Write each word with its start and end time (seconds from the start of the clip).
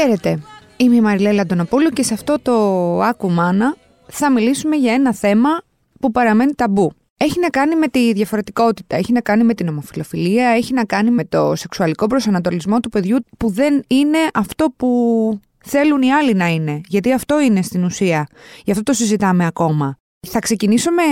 Χαίρετε, 0.00 0.42
είμαι 0.76 0.94
η 0.94 1.00
Μαριλέλα 1.00 1.42
Αντωνοπούλου 1.42 1.88
και 1.88 2.02
σε 2.02 2.14
αυτό 2.14 2.38
το 2.42 2.52
Άκου 3.02 3.30
Μάνα 3.30 3.76
θα 4.06 4.30
μιλήσουμε 4.30 4.76
για 4.76 4.92
ένα 4.92 5.14
θέμα 5.14 5.48
που 6.00 6.10
παραμένει 6.10 6.54
ταμπού. 6.54 6.92
Έχει 7.16 7.40
να 7.40 7.48
κάνει 7.48 7.74
με 7.74 7.88
τη 7.88 8.12
διαφορετικότητα, 8.12 8.96
έχει 8.96 9.12
να 9.12 9.20
κάνει 9.20 9.44
με 9.44 9.54
την 9.54 9.68
ομοφιλοφιλία, 9.68 10.48
έχει 10.48 10.72
να 10.72 10.84
κάνει 10.84 11.10
με 11.10 11.24
το 11.24 11.54
σεξουαλικό 11.54 12.06
προσανατολισμό 12.06 12.80
του 12.80 12.88
παιδιού 12.88 13.18
που 13.38 13.50
δεν 13.50 13.84
είναι 13.86 14.18
αυτό 14.34 14.66
που 14.76 15.40
θέλουν 15.64 16.02
οι 16.02 16.12
άλλοι 16.12 16.34
να 16.34 16.46
είναι. 16.46 16.80
Γιατί 16.86 17.12
αυτό 17.12 17.40
είναι 17.40 17.62
στην 17.62 17.84
ουσία. 17.84 18.26
Γι' 18.64 18.70
αυτό 18.70 18.82
το 18.82 18.92
συζητάμε 18.92 19.46
ακόμα. 19.46 19.98
Θα 20.28 20.38
ξεκινήσω 20.38 20.90
με 20.90 21.02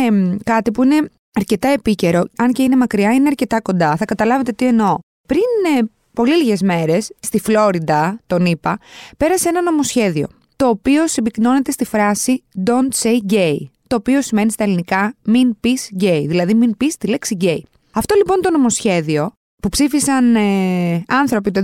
κάτι 0.44 0.70
που 0.70 0.82
είναι 0.82 1.08
αρκετά 1.38 1.68
επίκαιρο, 1.68 2.22
αν 2.36 2.52
και 2.52 2.62
είναι 2.62 2.76
μακριά, 2.76 3.12
είναι 3.12 3.28
αρκετά 3.28 3.60
κοντά. 3.60 3.96
Θα 3.96 4.04
καταλάβετε 4.04 4.52
τι 4.52 4.66
εννοώ. 4.66 4.98
Πριν 5.28 5.78
ε, 5.78 5.82
πολύ 6.16 6.36
λίγες 6.36 6.62
μέρες, 6.62 7.12
στη 7.20 7.40
Φλόριντα, 7.40 8.20
τον 8.26 8.46
είπα, 8.46 8.78
πέρασε 9.16 9.48
ένα 9.48 9.62
νομοσχέδιο, 9.62 10.26
το 10.56 10.68
οποίο 10.68 11.06
συμπυκνώνεται 11.08 11.70
στη 11.70 11.84
φράση 11.84 12.42
Don't 12.66 13.02
say 13.02 13.32
gay, 13.32 13.56
το 13.86 13.96
οποίο 13.96 14.22
σημαίνει 14.22 14.50
στα 14.50 14.64
ελληνικά 14.64 15.14
μην 15.24 15.60
πεις 15.60 15.90
gay, 16.00 16.24
δηλαδή 16.26 16.54
μην 16.54 16.76
πεις 16.76 16.96
τη 16.96 17.06
λέξη 17.06 17.36
gay. 17.40 17.58
Αυτό 17.92 18.14
λοιπόν 18.14 18.40
το 18.40 18.50
νομοσχέδιο 18.50 19.32
που 19.62 19.68
ψήφισαν 19.68 20.36
ε, 20.36 21.04
άνθρωποι 21.08 21.50
το 21.50 21.60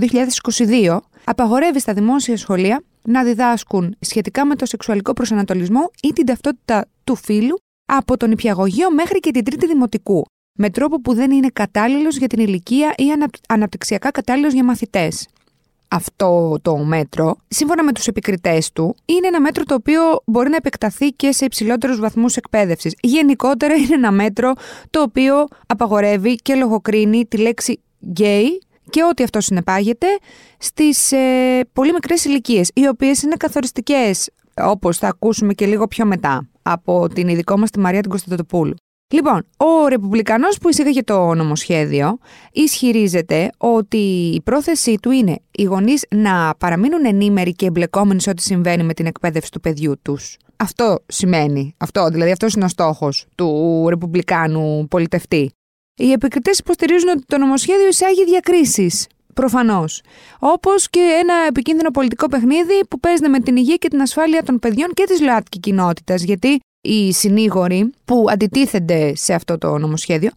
2022 0.67 0.97
απαγορεύει 1.23 1.79
στα 1.79 1.93
δημόσια 1.93 2.37
σχολεία 2.37 2.83
να 3.01 3.23
διδάσκουν 3.23 3.95
σχετικά 3.99 4.45
με 4.45 4.55
το 4.55 4.65
σεξουαλικό 4.65 5.13
προσανατολισμό 5.13 5.91
ή 6.01 6.13
την 6.13 6.25
ταυτότητα 6.25 6.85
του 7.03 7.15
φίλου 7.15 7.55
από 7.85 8.17
τον 8.17 8.31
υπηαγωγείο 8.31 8.91
μέχρι 8.91 9.19
και 9.19 9.31
την 9.31 9.43
τρίτη 9.43 9.67
δημοτικού, 9.67 10.25
με 10.53 10.69
τρόπο 10.69 11.01
που 11.01 11.13
δεν 11.13 11.31
είναι 11.31 11.47
κατάλληλος 11.53 12.17
για 12.17 12.27
την 12.27 12.39
ηλικία 12.39 12.93
ή 12.97 13.03
αναπτυξιακά 13.47 14.11
κατάλληλος 14.11 14.53
για 14.53 14.63
μαθητές. 14.63 15.27
Αυτό 15.87 16.57
το 16.61 16.77
μέτρο, 16.77 17.35
σύμφωνα 17.47 17.83
με 17.83 17.91
τους 17.91 18.07
επικριτές 18.07 18.71
του, 18.71 18.95
είναι 19.05 19.27
ένα 19.27 19.41
μέτρο 19.41 19.63
το 19.63 19.73
οποίο 19.73 20.01
μπορεί 20.25 20.49
να 20.49 20.55
επεκταθεί 20.55 21.07
και 21.07 21.31
σε 21.31 21.45
υψηλότερους 21.45 21.99
βαθμούς 21.99 22.35
εκπαίδευσης. 22.35 22.95
Γενικότερα 23.01 23.73
είναι 23.73 23.93
ένα 23.93 24.11
μέτρο 24.11 24.53
το 24.89 25.01
οποίο 25.01 25.47
απαγορεύει 25.67 26.35
και 26.35 26.55
λογοκρίνει 26.55 27.25
τη 27.25 27.37
λέξη 27.37 27.79
gay 28.17 28.45
και 28.89 29.03
ό,τι 29.03 29.23
αυτό 29.23 29.41
συνεπάγεται 29.41 30.07
στις 30.57 31.11
ε, 31.11 31.59
πολύ 31.73 31.93
μικρές 31.93 32.25
ηλικίες, 32.25 32.71
οι 32.73 32.87
οποίες 32.87 33.21
είναι 33.21 33.35
καθοριστικές, 33.35 34.29
όπως 34.61 34.97
θα 34.97 35.07
ακούσουμε 35.07 35.53
και 35.53 35.65
λίγο 35.65 35.87
πιο 35.87 36.05
μετά 36.05 36.47
από 36.61 37.07
την 37.07 37.27
ειδικό 37.27 37.57
μας 37.57 37.69
τη 37.69 37.79
Μαρία 37.79 38.01
την 38.01 38.09
Κωνσταντοπούλου. 38.09 38.75
Λοιπόν, 39.13 39.45
ο 39.57 39.87
Ρεπουμπλικανός 39.87 40.57
που 40.57 40.69
εισήγαγε 40.69 41.03
το 41.03 41.33
νομοσχέδιο 41.33 42.17
ισχυρίζεται 42.51 43.49
ότι 43.57 43.97
η 44.33 44.41
πρόθεσή 44.41 44.95
του 45.01 45.11
είναι 45.11 45.39
οι 45.51 45.63
γονείς 45.63 46.05
να 46.15 46.55
παραμείνουν 46.57 47.05
ενήμεροι 47.05 47.53
και 47.53 47.65
εμπλεκόμενοι 47.65 48.21
σε 48.21 48.29
ό,τι 48.29 48.41
συμβαίνει 48.41 48.83
με 48.83 48.93
την 48.93 49.05
εκπαίδευση 49.05 49.51
του 49.51 49.59
παιδιού 49.59 49.93
τους. 50.01 50.37
Αυτό 50.55 50.99
σημαίνει. 51.05 51.75
Αυτό, 51.77 52.07
δηλαδή 52.09 52.31
αυτός 52.31 52.53
είναι 52.53 52.65
ο 52.65 52.67
στόχος 52.67 53.25
του 53.35 53.85
Ρεπουμπλικάνου 53.89 54.87
πολιτευτή. 54.89 55.51
Οι 55.95 56.11
επικριτές 56.11 56.59
υποστηρίζουν 56.59 57.09
ότι 57.09 57.23
το 57.25 57.37
νομοσχέδιο 57.37 57.87
εισάγει 57.87 58.25
διακρίσεις. 58.25 59.07
Προφανώς. 59.33 60.01
Όπως 60.39 60.89
και 60.89 61.19
ένα 61.21 61.33
επικίνδυνο 61.47 61.91
πολιτικό 61.91 62.27
παιχνίδι 62.27 62.85
που 62.89 62.99
παίζεται 62.99 63.27
με 63.27 63.39
την 63.39 63.55
υγεία 63.55 63.75
και 63.75 63.87
την 63.87 64.01
ασφάλεια 64.01 64.43
των 64.43 64.59
παιδιών 64.59 64.89
και 64.93 65.03
της 65.03 65.21
ΛΟΑΤΚΙ 65.21 65.59
κοινότητας. 65.59 66.23
Γιατί 66.23 66.59
οι 66.85 67.13
συνήγοροι 67.13 67.91
που 68.05 68.25
αντιτίθενται 68.29 69.15
σε 69.15 69.33
αυτό 69.33 69.57
το 69.57 69.77
νομοσχέδιο 69.77 70.29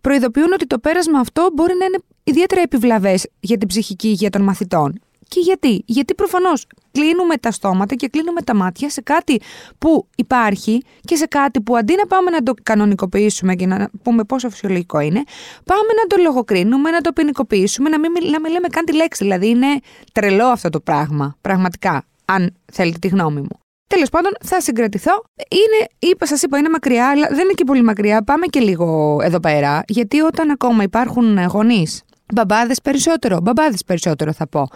προειδοποιούν 0.00 0.52
ότι 0.52 0.66
το 0.66 0.78
πέρασμα 0.78 1.18
αυτό 1.18 1.48
μπορεί 1.54 1.72
να 1.78 1.84
είναι 1.84 1.98
ιδιαίτερα 2.24 2.60
επιβλαβές 2.60 3.28
για 3.40 3.58
την 3.58 3.68
ψυχική 3.68 4.08
υγεία 4.08 4.30
των 4.30 4.42
μαθητών. 4.42 5.00
Και 5.28 5.40
γιατί, 5.40 5.82
γιατί 5.86 6.14
προφανώς 6.14 6.66
κλείνουμε 6.92 7.36
τα 7.36 7.50
στόματα 7.50 7.94
και 7.94 8.08
κλείνουμε 8.08 8.42
τα 8.42 8.54
μάτια 8.54 8.90
σε 8.90 9.00
κάτι 9.00 9.40
που 9.78 10.06
υπάρχει 10.16 10.82
και 11.00 11.16
σε 11.16 11.26
κάτι 11.26 11.60
που 11.60 11.76
αντί 11.76 11.94
να 11.94 12.06
πάμε 12.06 12.30
να 12.30 12.42
το 12.42 12.54
κανονικοποιήσουμε 12.62 13.54
και 13.54 13.66
να 13.66 13.90
πούμε 14.02 14.24
πόσο 14.24 14.50
φυσιολογικό 14.50 15.00
είναι, 15.00 15.22
πάμε 15.64 15.92
να 16.02 16.06
το 16.06 16.16
λογοκρίνουμε, 16.22 16.90
να 16.90 17.00
το 17.00 17.12
ποινικοποιήσουμε, 17.12 17.88
να 17.88 17.98
μην, 17.98 18.12
να 18.30 18.40
μην 18.40 18.52
λέμε 18.52 18.68
καν 18.68 18.84
τη 18.84 18.94
λέξη. 18.94 19.24
Δηλαδή 19.24 19.48
είναι 19.48 19.66
τρελό 20.12 20.46
αυτό 20.46 20.68
το 20.68 20.80
πράγμα, 20.80 21.36
πραγματικά, 21.40 22.04
αν 22.24 22.54
θέλετε 22.72 22.98
τη 22.98 23.08
γνώμη 23.08 23.40
μου. 23.40 23.63
Τέλος 23.86 24.08
πάντων, 24.08 24.32
θα 24.44 24.60
συγκρατηθώ. 24.60 25.22
Είναι, 25.48 25.86
είπα, 25.98 26.26
σας 26.26 26.42
είπα, 26.42 26.58
είναι 26.58 26.68
μακριά, 26.68 27.08
αλλά 27.08 27.26
δεν 27.28 27.38
είναι 27.38 27.52
και 27.52 27.64
πολύ 27.64 27.82
μακριά. 27.82 28.22
Πάμε 28.22 28.46
και 28.46 28.60
λίγο 28.60 29.18
εδώ 29.22 29.40
πέρα. 29.40 29.82
Γιατί 29.86 30.20
όταν 30.20 30.50
ακόμα 30.50 30.82
υπάρχουν 30.82 31.44
γονείς 31.44 32.02
Μπαμπάδες 32.32 32.80
περισσότερο, 32.80 33.40
μπαμπάδες 33.42 33.84
περισσότερο 33.84 34.32
θα 34.32 34.48
πω. 34.48 34.68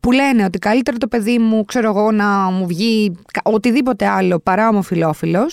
Που 0.00 0.12
λένε 0.12 0.44
ότι 0.44 0.58
καλύτερο 0.58 0.96
το 0.96 1.06
παιδί 1.08 1.38
μου, 1.38 1.64
ξέρω 1.64 1.88
εγώ, 1.88 2.12
να 2.12 2.50
μου 2.50 2.66
βγει 2.66 3.16
οτιδήποτε 3.42 4.06
άλλο 4.06 4.38
παρά 4.38 4.68
ομοφυλόφιλο. 4.68 5.50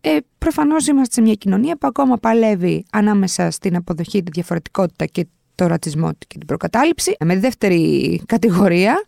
Ε, 0.00 0.16
Προφανώς 0.38 0.86
είμαστε 0.86 1.14
σε 1.14 1.20
μια 1.20 1.34
κοινωνία 1.34 1.76
που 1.76 1.86
ακόμα 1.86 2.16
παλεύει 2.16 2.84
ανάμεσα 2.92 3.50
στην 3.50 3.76
αποδοχή, 3.76 4.22
τη 4.22 4.30
διαφορετικότητα 4.30 5.04
και 5.04 5.26
το 5.54 5.66
ρατσισμό 5.66 6.10
και 6.12 6.38
την 6.38 6.46
προκατάληψη. 6.46 7.16
Με 7.24 7.38
δεύτερη 7.38 8.22
κατηγορία 8.26 9.04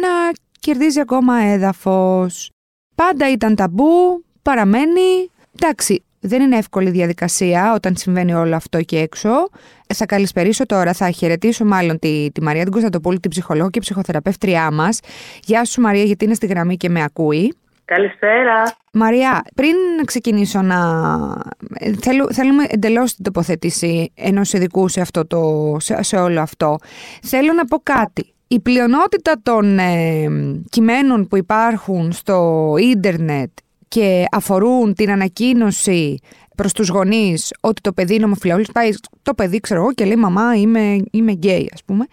να 0.00 0.08
κερδίζει 0.60 1.00
ακόμα 1.00 1.36
έδαφος. 1.36 2.50
Πάντα 2.94 3.30
ήταν 3.30 3.54
ταμπού, 3.54 4.24
παραμένει. 4.42 5.30
Εντάξει, 5.60 6.02
δεν 6.20 6.42
είναι 6.42 6.56
εύκολη 6.56 6.90
διαδικασία 6.90 7.72
όταν 7.74 7.96
συμβαίνει 7.96 8.34
όλο 8.34 8.56
αυτό 8.56 8.82
και 8.82 8.98
έξω. 8.98 9.48
Θα 9.94 10.06
καλησπερίσω 10.06 10.66
τώρα, 10.66 10.92
θα 10.92 11.10
χαιρετήσω 11.10 11.64
μάλλον 11.64 11.98
τη, 11.98 12.30
τη 12.32 12.42
Μαρία 12.42 12.62
την 12.62 12.72
Κωνσταντοπούλη, 12.72 13.20
την 13.20 13.30
ψυχολόγο 13.30 13.70
και 13.70 13.80
ψυχοθεραπεύτριά 13.80 14.70
μας. 14.70 15.00
Γεια 15.44 15.64
σου 15.64 15.80
Μαρία, 15.80 16.02
γιατί 16.02 16.24
είναι 16.24 16.34
στη 16.34 16.46
γραμμή 16.46 16.76
και 16.76 16.88
με 16.88 17.02
ακούει. 17.02 17.56
Καλησπέρα. 17.84 18.62
Μαρία, 18.92 19.42
πριν 19.54 19.74
ξεκινήσω 20.04 20.62
να. 20.62 20.78
Θέλ, 22.00 22.18
θέλουμε 22.32 22.64
εντελώς 22.68 23.14
την 23.14 23.24
τοποθέτηση 23.24 24.12
ενός 24.14 24.52
ειδικού 24.52 24.88
σε, 24.88 25.00
αυτό 25.00 25.26
το, 25.26 25.76
σε, 25.80 26.02
σε 26.02 26.16
όλο 26.16 26.40
αυτό. 26.40 26.78
Θέλω 27.22 27.52
να 27.52 27.64
πω 27.64 27.78
κάτι. 27.82 28.31
Η 28.52 28.60
πλειονότητα 28.60 29.40
των 29.42 29.78
ε, 29.78 30.28
κειμένων 30.70 31.26
που 31.26 31.36
υπάρχουν 31.36 32.12
στο 32.12 32.74
ίντερνετ 32.78 33.50
και 33.88 34.24
αφορούν 34.30 34.94
την 34.94 35.10
ανακοίνωση 35.10 36.18
προς 36.56 36.72
τους 36.72 36.88
γονείς 36.88 37.52
ότι 37.60 37.80
το 37.80 37.92
παιδί 37.92 38.14
είναι 38.14 38.24
ομοφυλόφιλος, 38.24 38.68
πάει 38.72 38.90
το 39.22 39.34
παιδί, 39.34 39.60
ξέρω 39.60 39.80
εγώ, 39.80 39.92
και 39.92 40.04
λέει 40.04 40.16
Μαμά, 40.16 40.56
είμαι, 40.56 40.96
είμαι 41.10 41.32
γκέι, 41.32 41.70
ας 41.74 41.84
πούμε. 41.84 42.06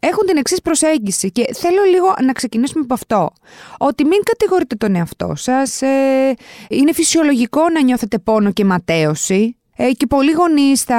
Έχουν 0.00 0.26
την 0.26 0.36
εξής 0.36 0.60
προσέγγιση 0.60 1.30
και 1.30 1.44
θέλω 1.54 1.82
λίγο 1.90 2.14
να 2.24 2.32
ξεκινήσουμε 2.32 2.84
από 2.84 2.94
αυτό. 2.94 3.30
Ότι 3.78 4.04
μην 4.04 4.18
κατηγορείτε 4.22 4.74
τον 4.74 4.94
εαυτό 4.94 5.32
σας. 5.34 5.82
Ε, 5.82 6.34
είναι 6.68 6.92
φυσιολογικό 6.92 7.68
να 7.68 7.82
νιώθετε 7.82 8.18
πόνο 8.18 8.52
και 8.52 8.64
ματέωση. 8.64 9.56
Ε, 9.76 9.90
και 9.92 10.06
πολλοί 10.06 10.32
γονείς 10.32 10.82
θα 10.82 10.98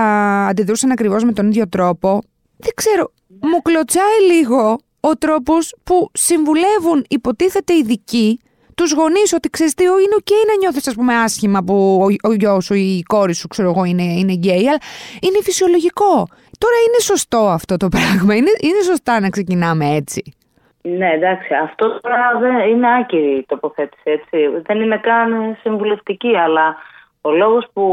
αντιδρούσαν 0.49 0.91
ακριβώς 0.91 1.23
με 1.23 1.33
τον 1.33 1.47
ίδιο 1.47 1.69
τρόπο. 1.69 2.21
Δεν 2.57 2.71
ξέρω, 2.75 3.11
μου 3.45 3.61
κλωτσάει 3.61 4.19
λίγο 4.31 4.77
ο 4.99 5.17
τρόπος 5.17 5.75
που 5.83 6.09
συμβουλεύουν 6.13 7.05
υποτίθεται 7.07 7.73
ειδικοί 7.73 8.39
τους 8.75 8.93
γονείς 8.93 9.33
ότι 9.33 9.49
ξέρεις 9.49 9.73
τι, 9.73 9.83
είναι 9.83 10.15
OK 10.19 10.31
να 10.47 10.57
νιώθεις, 10.59 10.87
ας 10.87 10.95
πούμε, 10.95 11.15
άσχημα 11.15 11.63
που 11.63 11.99
ο, 12.01 12.29
ο 12.29 12.33
γιος 12.33 12.65
σου 12.65 12.73
ή 12.73 12.97
η 12.97 13.03
κόρη 13.03 13.33
σου, 13.33 13.47
ξέρω 13.47 13.69
εγώ, 13.69 13.83
είναι, 13.83 14.03
είναι 14.03 14.33
γκέι, 14.33 14.67
αλλά 14.67 14.81
είναι 15.21 15.39
φυσιολογικό. 15.43 16.27
Τώρα 16.57 16.77
είναι 16.87 16.99
σωστό 16.99 17.47
αυτό 17.49 17.77
το 17.77 17.87
πράγμα. 17.89 18.35
Είναι, 18.35 18.51
είναι 18.59 18.81
σωστά 18.83 19.19
να 19.19 19.29
ξεκινάμε 19.29 19.95
έτσι. 19.95 20.33
Ναι, 20.81 21.09
εντάξει. 21.09 21.53
Αυτό 21.63 21.99
τώρα 22.01 22.39
δεν 22.39 22.69
είναι 22.69 22.87
άκυρη 22.99 23.37
η 23.37 23.45
τοποθέτηση. 23.47 24.01
Έτσι. 24.03 24.37
Δεν 24.65 24.81
είναι 24.81 24.97
καν 24.97 25.57
συμβουλευτική, 25.61 26.37
αλλά 26.37 26.75
ο 27.21 27.31
λόγος 27.31 27.67
που 27.73 27.83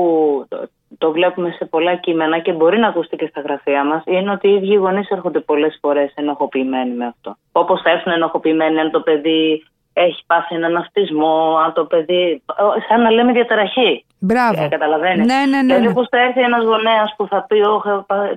το 0.99 1.13
βλέπουμε 1.13 1.51
σε 1.51 1.65
πολλά 1.65 1.97
κείμενα 1.97 2.39
και 2.39 2.53
μπορεί 2.53 2.79
να 2.79 2.89
ακούστε 2.89 3.17
και 3.17 3.27
στα 3.27 3.41
γραφεία 3.41 3.85
μας, 3.85 4.03
είναι 4.07 4.31
ότι 4.31 4.49
οι 4.49 4.55
ίδιοι 4.55 4.75
γονείς 4.75 5.11
έρχονται 5.11 5.41
πολλές 5.41 5.79
φορές 5.81 6.13
ενοχοποιημένοι 6.15 6.95
με 6.95 7.07
αυτό. 7.07 7.37
Όπως 7.53 7.81
θα 7.83 7.91
έρθουν 7.91 8.13
ενοχοποιημένοι 8.13 8.81
αν 8.81 8.91
το 8.91 9.01
παιδί 9.01 9.65
έχει 9.93 10.23
πάθει 10.27 10.55
έναν 10.55 10.77
αυτισμό, 10.77 11.57
αν 11.65 11.73
το 11.73 11.85
παιδί. 11.85 12.43
σαν 12.89 13.03
να 13.03 13.11
λέμε 13.11 13.33
διαταραχή. 13.33 14.05
Μπράβο. 14.19 14.63
Ε, 14.63 14.69
Καταλαβαίνεις. 14.69 15.27
Ναι, 15.27 15.41
ναι, 15.49 15.63
ναι. 15.63 15.75
Δηλαδή, 15.75 15.95
πώ 15.95 16.07
θα 16.07 16.19
έρθει 16.19 16.41
ένας 16.41 16.65
γονέας 16.65 17.15
που 17.17 17.27
θα 17.27 17.45
πει: 17.49 17.61
Όχι, 17.61 17.89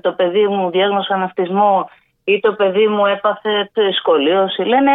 το 0.02 0.12
παιδί 0.12 0.48
μου 0.48 0.70
διάγνωσε 0.70 1.14
αυτισμό 1.14 1.90
ή 2.24 2.40
το 2.40 2.54
παιδί 2.54 2.88
μου 2.88 3.06
έπαθε 3.06 3.70
σκολίωση. 4.00 4.62
Λένε 4.62 4.92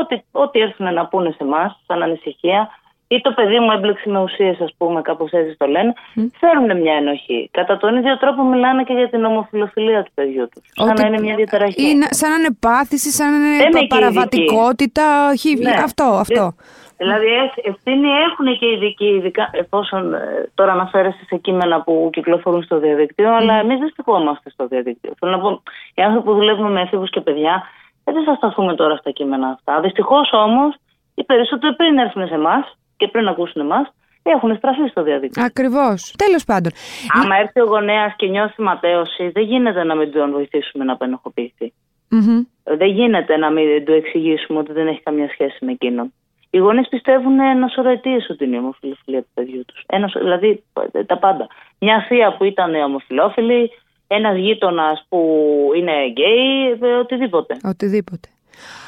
ό,τι, 0.00 0.20
ό,τι 0.32 0.60
έρθουν 0.60 0.94
να 0.94 1.06
πούνε 1.06 1.30
σε 1.30 1.44
εμάς, 1.44 1.80
σαν 1.86 2.02
ανησυχία, 2.02 2.68
ή 3.14 3.20
το 3.20 3.32
παιδί 3.32 3.58
μου 3.58 3.70
έμπλεξε 3.70 4.08
με 4.08 4.20
ουσίες, 4.20 4.60
ας 4.60 4.72
πούμε, 4.78 5.02
κάπως 5.02 5.30
έτσι 5.30 5.56
το 5.56 5.66
λένε, 5.66 5.92
mm. 6.16 6.26
φέρουν 6.40 6.80
μια 6.80 6.94
ενοχή. 6.94 7.48
Κατά 7.52 7.76
τον 7.76 7.96
ίδιο 7.96 8.18
τρόπο 8.18 8.42
μιλάνε 8.42 8.82
και 8.84 8.92
για 8.92 9.08
την 9.08 9.24
ομοφιλοφιλία 9.24 10.02
του 10.02 10.10
παιδιού 10.14 10.48
τους. 10.48 10.86
Σαν 10.86 10.94
να 11.00 11.06
είναι 11.06 11.20
μια 11.20 11.34
διαταραχή. 11.34 11.90
Είναι, 11.90 12.06
σαν 12.10 12.30
να 12.30 12.36
είναι 12.36 12.56
πάθηση, 12.60 13.10
σαν 13.10 13.30
να 13.40 13.64
είναι 13.64 13.86
παραβατικότητα. 13.86 15.28
Όχι, 15.32 15.56
ναι. 15.56 15.70
Αυτό, 15.70 16.04
αυτό. 16.04 16.54
Δηλαδή, 16.96 17.26
ευθύνη 17.62 18.08
έχουν 18.26 18.58
και 18.58 18.66
οι 18.66 18.72
ειδικοί, 18.72 19.06
ειδικά 19.06 19.50
εφόσον 19.52 20.14
ε, 20.14 20.50
τώρα 20.54 20.72
αναφέρεστε 20.72 21.24
σε 21.24 21.36
κείμενα 21.36 21.82
που 21.82 22.10
κυκλοφορούν 22.12 22.62
στο 22.62 22.78
διαδικτύο, 22.78 23.30
mm. 23.30 23.38
αλλά 23.38 23.54
εμείς 23.54 23.78
δεν 23.78 23.88
στεκόμαστε 23.88 24.50
στο 24.50 24.66
διαδικτύο. 24.66 25.12
Θέλω 25.18 25.32
να 25.32 25.38
πω, 25.38 25.62
οι 25.94 26.02
άνθρωποι 26.02 26.26
που 26.26 26.34
δουλεύουν 26.34 26.72
με 26.72 26.80
έφηβους 26.80 27.10
και 27.10 27.20
παιδιά 27.20 27.62
Ε, 28.04 28.12
δεν 28.12 28.24
θα 28.24 28.34
σταθούμε 28.34 28.74
τώρα 28.74 28.96
στα 28.96 29.10
κείμενα 29.10 29.48
αυτά. 29.48 29.80
Δυστυχώς 29.80 30.30
όμως 30.32 30.74
οι 31.14 31.24
περισσότεροι 31.24 31.74
πριν 31.74 31.98
έρθουν 31.98 32.26
σε 32.26 32.34
εμάς 32.34 32.78
και 33.00 33.08
πριν 33.08 33.28
ακούσουν 33.28 33.62
εμάς, 33.62 33.86
έχουν 34.22 34.56
στραφεί 34.56 34.86
στο 34.90 35.02
διαδίκτυο. 35.02 35.44
Ακριβώς. 35.44 36.14
Τέλος 36.24 36.44
πάντων. 36.44 36.72
Άμα 37.22 37.34
έρθει 37.36 37.60
ο 37.60 37.64
γονέας 37.64 38.12
και 38.16 38.26
νιώθει 38.26 38.62
ματέωση, 38.62 39.28
δεν 39.28 39.44
γίνεται 39.44 39.84
να 39.84 39.94
μην 39.94 40.12
τον 40.12 40.30
βοηθήσουμε 40.30 40.84
να 40.84 40.92
απενοχοποιηθεί. 40.92 41.72
Μμμ. 42.08 42.42
Δεν 42.64 42.88
γίνεται 42.88 43.36
να 43.36 43.50
μην 43.50 43.84
του 43.84 43.92
εξηγήσουμε 43.92 44.58
ότι 44.58 44.72
δεν 44.72 44.86
έχει 44.86 45.02
καμία 45.02 45.28
σχέση 45.28 45.64
με 45.64 45.72
εκείνον. 45.72 46.12
Οι 46.50 46.58
γονείς 46.58 46.88
πιστεύουν 46.88 47.40
ένα 47.40 47.68
σωρό 47.68 47.90
αιτίες 47.90 48.30
ότι 48.30 48.44
είναι 48.44 48.56
η 48.56 48.58
ομοφιλοφιλία 48.58 49.22
του 49.22 49.28
παιδιού 49.34 49.64
τους. 49.64 49.84
Δηλαδή 50.18 50.64
τα 51.06 51.18
πάντα. 51.18 51.46
Μια 51.78 52.04
θεία 52.08 52.36
που 52.36 52.44
ήταν 52.44 52.74
ομοφιλόφιλη, 52.74 53.70
ένας 54.06 54.36
γείτονας 54.36 55.06
που 55.08 55.18
είναι 55.76 55.92
γκέι, 56.06 56.78
ε, 56.80 56.94
οτιδήποτε. 56.94 57.56
Οτιδήποτε. 57.64 58.28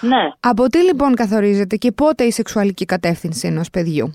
Ναι. 0.00 0.32
Από 0.40 0.66
τι 0.66 0.78
λοιπόν 0.78 1.14
καθορίζεται 1.14 1.76
και 1.76 1.92
πότε 1.92 2.24
η 2.24 2.30
σεξουαλική 2.30 2.84
κατεύθυνση 2.84 3.46
ενός 3.48 3.70
παιδιού; 3.70 4.14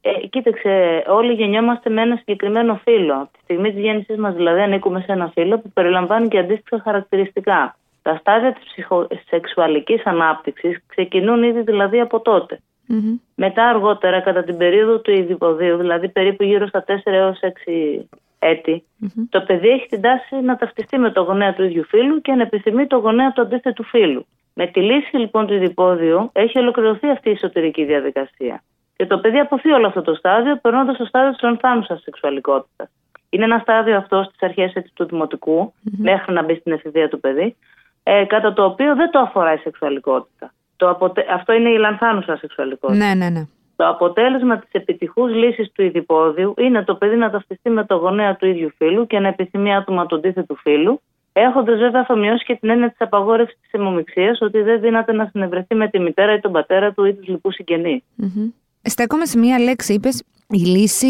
Ε, 0.00 0.26
κοίταξε, 0.26 1.04
όλοι 1.06 1.32
γεννιόμαστε 1.32 1.90
με 1.90 2.02
ένα 2.02 2.16
συγκεκριμένο 2.16 2.80
φύλλο. 2.84 3.14
Από 3.14 3.32
τη 3.32 3.38
στιγμή 3.42 3.72
της 3.72 3.80
γέννησής 3.80 4.16
μας, 4.16 4.34
δηλαδή, 4.34 4.60
ανήκουμε 4.60 5.00
σε 5.00 5.12
ένα 5.12 5.30
φύλλο 5.34 5.58
που 5.58 5.70
περιλαμβάνει 5.74 6.28
και 6.28 6.38
αντίστοιχα 6.38 6.80
χαρακτηριστικά. 6.84 7.76
Τα 8.02 8.16
στάδια 8.20 8.52
της 8.52 8.86
σεξουαλικής 9.28 10.06
ανάπτυξης 10.06 10.78
ξεκινούν 10.86 11.42
ήδη 11.42 11.60
δηλαδή 11.60 12.00
από 12.00 12.20
τότε. 12.20 12.60
Μμμ. 12.86 13.18
Μετά 13.34 13.68
αργότερα, 13.68 14.20
κατά 14.20 14.44
την 14.44 14.56
περίοδο 14.56 14.98
του 14.98 15.10
ειδηποδίου, 15.10 15.76
δηλαδή 15.76 16.08
περίπου 16.08 16.42
γύρω 16.42 16.66
στα 16.66 16.84
4 16.86 16.92
έως 17.04 17.38
6 17.40 18.08
ετη 18.38 18.84
το 19.30 19.40
παιδί 19.40 19.68
έχει 19.68 19.86
την 19.88 20.00
τάση 20.00 20.34
να 20.34 20.56
ταυτιστεί 20.56 20.98
με 20.98 21.10
το 21.10 21.20
γονέα 21.20 21.54
του 21.54 21.64
ίδιου 21.64 21.84
φύλου 21.84 22.20
και 22.20 22.32
να 22.32 22.42
επιθυμεί 22.42 22.86
το 22.86 22.96
γονέα 22.96 23.32
του 23.32 23.40
αντίθετου 23.40 23.84
φύλου. 23.84 24.26
Με 24.60 24.66
τη 24.66 24.80
λύση 24.80 25.16
λοιπόν 25.16 25.46
του 25.46 25.54
ειδηπόδιου 25.54 26.30
έχει 26.32 26.58
ολοκληρωθεί 26.58 27.10
αυτή 27.10 27.28
η 27.28 27.32
εσωτερική 27.32 27.84
διαδικασία. 27.84 28.62
Και 28.96 29.06
το 29.06 29.18
παιδί 29.18 29.38
αποφύγει 29.38 29.74
όλο 29.74 29.86
αυτό 29.86 30.02
το 30.02 30.14
στάδιο, 30.14 30.56
περνώντας 30.56 30.94
στο 30.94 31.04
στάδιο 31.04 31.30
της 31.30 31.40
ενθάνουσα 31.40 31.98
σεξουαλικότητας. 31.98 32.90
Είναι 33.30 33.44
ένα 33.44 33.58
στάδιο 33.58 33.96
αυτό 33.96 34.22
στις 34.22 34.42
αρχές 34.42 34.72
του 34.94 35.04
δημοτικου 35.04 35.72
μέχρι 35.98 36.32
να 36.32 36.42
μπει 36.42 36.54
στην 36.54 36.72
εφηβεία 36.72 37.08
του 37.08 37.20
παιδί, 37.20 37.56
ε, 38.02 38.24
κατά 38.24 38.52
το 38.52 38.64
οποίο 38.64 38.94
δεν 38.94 39.10
το 39.10 39.18
αφορά 39.18 39.52
η 39.52 39.56
σεξουαλικότητα. 39.56 40.52
Το 40.76 40.88
αποτε... 40.90 41.26
Αυτό 41.30 41.52
είναι 41.52 41.68
η 41.68 41.78
λανθάνουσα 41.78 42.36
σεξουαλικότητα. 42.36 43.06
Ναι, 43.06 43.14
ναι, 43.14 43.28
ναι. 43.28 43.46
Το 43.76 43.88
αποτέλεσμα 43.88 44.58
της 44.58 44.70
επιτυχούς 44.72 45.34
λύσης 45.34 45.72
του 45.72 45.82
ειδηπόδιου 45.82 46.54
είναι 46.58 46.84
το 46.84 46.94
παιδί 46.94 47.16
να 47.16 47.30
ταυτιστεί 47.30 47.70
με 47.70 47.84
το 47.84 47.94
γονέα 47.94 48.36
του 48.36 48.46
ίδιου 48.46 48.70
φύλου 48.76 49.06
και 49.06 49.18
να 49.18 49.28
επιθυμεί 49.28 49.74
άτομα 49.74 50.06
του 50.06 50.14
αντίθετου 50.14 50.56
φύλου, 50.56 51.00
έχοντας 51.38 51.78
βέβαια 51.78 52.00
αφομοιώσει 52.00 52.44
και 52.44 52.54
την 52.54 52.70
έννοια 52.70 52.88
της 52.88 53.00
απαγόρευσης 53.00 53.58
της 53.60 53.72
αιμομηξία, 53.72 54.36
ότι 54.40 54.60
δεν 54.60 54.80
δύναται 54.80 55.12
να 55.12 55.28
συνευρεθεί 55.32 55.74
με 55.74 55.88
τη 55.88 55.98
μητέρα 55.98 56.34
ή 56.34 56.40
τον 56.40 56.52
πατέρα 56.52 56.92
του 56.92 57.04
ή 57.04 57.14
τους 57.14 57.28
λοιπούς 57.28 57.54
συγγενείς. 57.54 58.02
Μμμ. 58.14 58.50
Στέκομαι 58.82 59.24
σε 59.24 59.38
μία 59.38 59.58
λέξη, 59.58 59.92
είπες 59.92 60.24
η 60.48 60.58
λύση, 60.58 61.06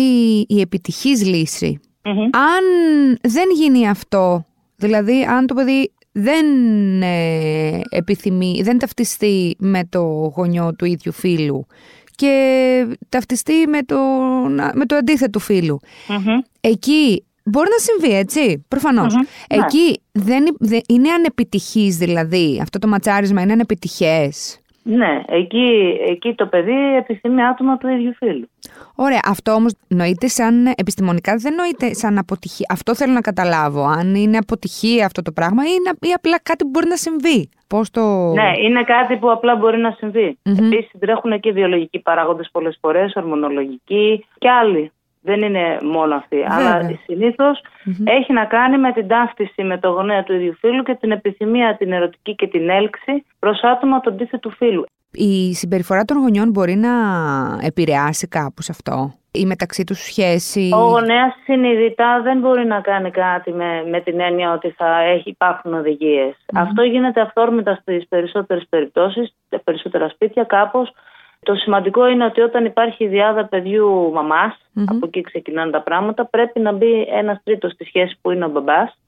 η 0.49 0.61
επιτυχής 0.61 1.27
λύση. 1.27 1.81
Αν 2.33 2.65
δεν 3.23 3.49
γίνει 3.55 3.89
αυτό, 3.89 4.45
δηλαδή 4.77 5.25
αν 5.25 5.47
το 5.47 5.55
παιδί 5.55 5.93
δεν 6.13 6.47
ε, 7.03 7.81
επιθυμεί, 7.91 8.61
δεν 8.63 8.79
ταυτιστεί 8.79 9.57
με 9.59 9.85
το 9.89 10.01
γονιό 10.37 10.75
του 10.75 10.85
ίδιου 10.85 11.13
φίλου 11.13 11.67
και 12.15 12.97
ταυτιστεί 13.09 13.67
με 13.69 13.83
το, 13.83 13.99
με 14.75 14.87
το 14.87 14.97
αντίθετο 14.97 15.39
φίλου. 15.39 15.79
Εκεί 16.61 17.25
μπορεί 17.49 17.69
να 17.71 17.79
συμβεί, 17.79 18.17
έτσι, 18.19 18.65
προφανώς. 18.69 19.15
Εκεί 19.49 20.01
δεν, 20.13 20.45
δεν- 20.59 20.83
είναι 20.89 21.11
ανεπιτυχής 21.11 21.97
δηλαδή, 21.97 22.59
αυτό 22.63 22.79
το 22.79 22.89
ματσάρισμα 22.89 23.41
είναι 23.43 23.53
ανεπιτυχές. 23.53 24.61
Ναι, 24.91 25.23
εκεί, 25.29 25.97
εκεί 26.09 26.35
το 26.35 26.47
παιδί 26.47 26.97
επιθυμεί 26.99 27.45
άτομα 27.45 27.77
του 27.79 27.89
ίδιου 27.89 28.15
φύλου. 28.15 28.49
Ωραία, 28.95 29.21
αυτό 29.25 29.53
όμως 29.53 29.73
νοείται 29.89 30.27
σαν 30.29 30.73
επιστημονικά, 30.77 31.35
δεν 31.37 31.55
νοείται 31.55 31.95
σαν 31.95 32.19
αποτυχία. 32.19 32.67
Αυτό 32.71 32.95
θέλω 32.95 33.13
να 33.13 33.21
καταλάβω. 33.21 33.85
Αν 33.85 34.15
είναι 34.15 34.37
αποτυχία 34.37 35.07
αυτό 35.07 35.23
το 35.23 35.33
πράγμα 35.33 35.63
ή, 35.65 35.69
είναι, 35.79 35.91
ή 36.01 36.13
απλά 36.13 36.39
κάτι 36.43 36.65
που 36.65 36.71
μπορεί 36.71 36.89
να 36.89 36.97
συμβεί. 36.97 37.49
Πώς 37.67 37.91
το... 37.91 38.01
Ναι, 38.33 38.53
είναι 38.63 38.83
κάτι 38.85 39.17
που 39.17 39.31
απλά 39.31 39.57
μπορεί 39.57 39.79
να 39.79 39.91
συμβεί. 39.91 40.39
Επίσης, 40.43 40.91
τρέχουν 40.99 41.41
και 41.41 41.53
βιολογικοί 41.53 41.99
παράγοντες 41.99 42.49
πολλές 42.53 42.79
φορές, 42.81 43.13
ορμονολογικοί 43.17 44.27
και 44.39 44.49
άλλοι. 44.49 44.93
Δεν 45.29 45.43
είναι 45.43 45.79
μόνο 45.83 46.15
αυτοί. 46.15 46.45
Αλλά 46.49 46.99
συνήθως 47.05 47.61
έχει 48.05 48.33
να 48.33 48.45
κάνει 48.45 48.79
με 48.79 48.93
την 48.93 49.09
ταύτιση 49.09 49.63
με 49.63 49.79
το 49.79 49.89
γονέα 49.89 50.23
του 50.23 50.33
ίδιου 50.33 50.55
φύλου 50.61 50.83
και 50.83 50.95
την 50.95 51.11
επιθυμία, 51.11 51.77
την 51.77 51.93
ερωτική 51.93 52.35
και 52.35 52.47
την 52.47 52.69
έλξη 52.69 53.25
προς 53.39 53.61
άτομα 53.63 54.01
του 54.01 54.11
αντίθετου 54.11 54.51
φύλου. 54.51 54.85
Η 55.13 55.55
συμπεριφορά 55.55 56.05
των 56.05 56.17
γονιών 56.19 56.51
μπορεί 56.51 56.75
να 56.75 56.91
επηρεάσει 57.63 58.29
κάπου 58.29 58.63
σε 58.63 58.73
αυτό; 58.73 59.15
Η 59.31 59.45
μεταξύ 59.47 59.85
τους 59.85 59.99
σχέση; 59.99 60.71
Ο 60.75 60.79
γονέας 60.79 61.35
συνειδητά 61.45 62.21
δεν 62.23 62.39
μπορεί 62.39 62.65
να 62.67 62.81
κάνει 62.81 63.11
κάτι 63.11 63.53
με, 63.53 63.85
με 63.91 64.01
την 64.01 64.21
έννοια 64.21 64.53
ότι 64.53 64.71
θα 64.71 65.01
έχει, 65.01 65.31
υπάρχουν 65.31 65.75
οδηγίες. 65.75 66.37
Αυτό 66.55 66.83
γίνεται 66.83 67.21
αυθόρμητα 67.21 67.75
στις 67.81 68.09
περισσότερες 68.09 68.67
περιπτώσεις, 68.69 69.35
τα 69.49 69.61
περισσότερα 69.65 70.09
σπίτια 70.09 70.45
κάπως. 70.45 70.93
Το 71.49 71.55
σημαντικό 71.55 72.09
είναι 72.09 72.25
ότι 72.25 72.41
όταν 72.41 72.65
υπάρχει 72.65 73.05
η 73.05 73.07
διάδα 73.07 73.45
παιδιού 73.45 74.11
μαμάς, 74.13 74.61
από 74.87 75.07
εκεί 75.07 75.21
ξεκινάνε 75.21 75.71
τα 75.71 75.83
πράγματα, 75.83 76.25
πρέπει 76.25 76.61
να 76.61 76.73
μπει 76.73 77.07
ένας 77.11 77.41
τρίτος 77.45 77.73
στη 77.73 77.85
σχέση 77.85 78.19
που 78.23 78.31
είναι 78.31 78.45
ο 78.45 78.49
μπαμπάς. 78.49 78.99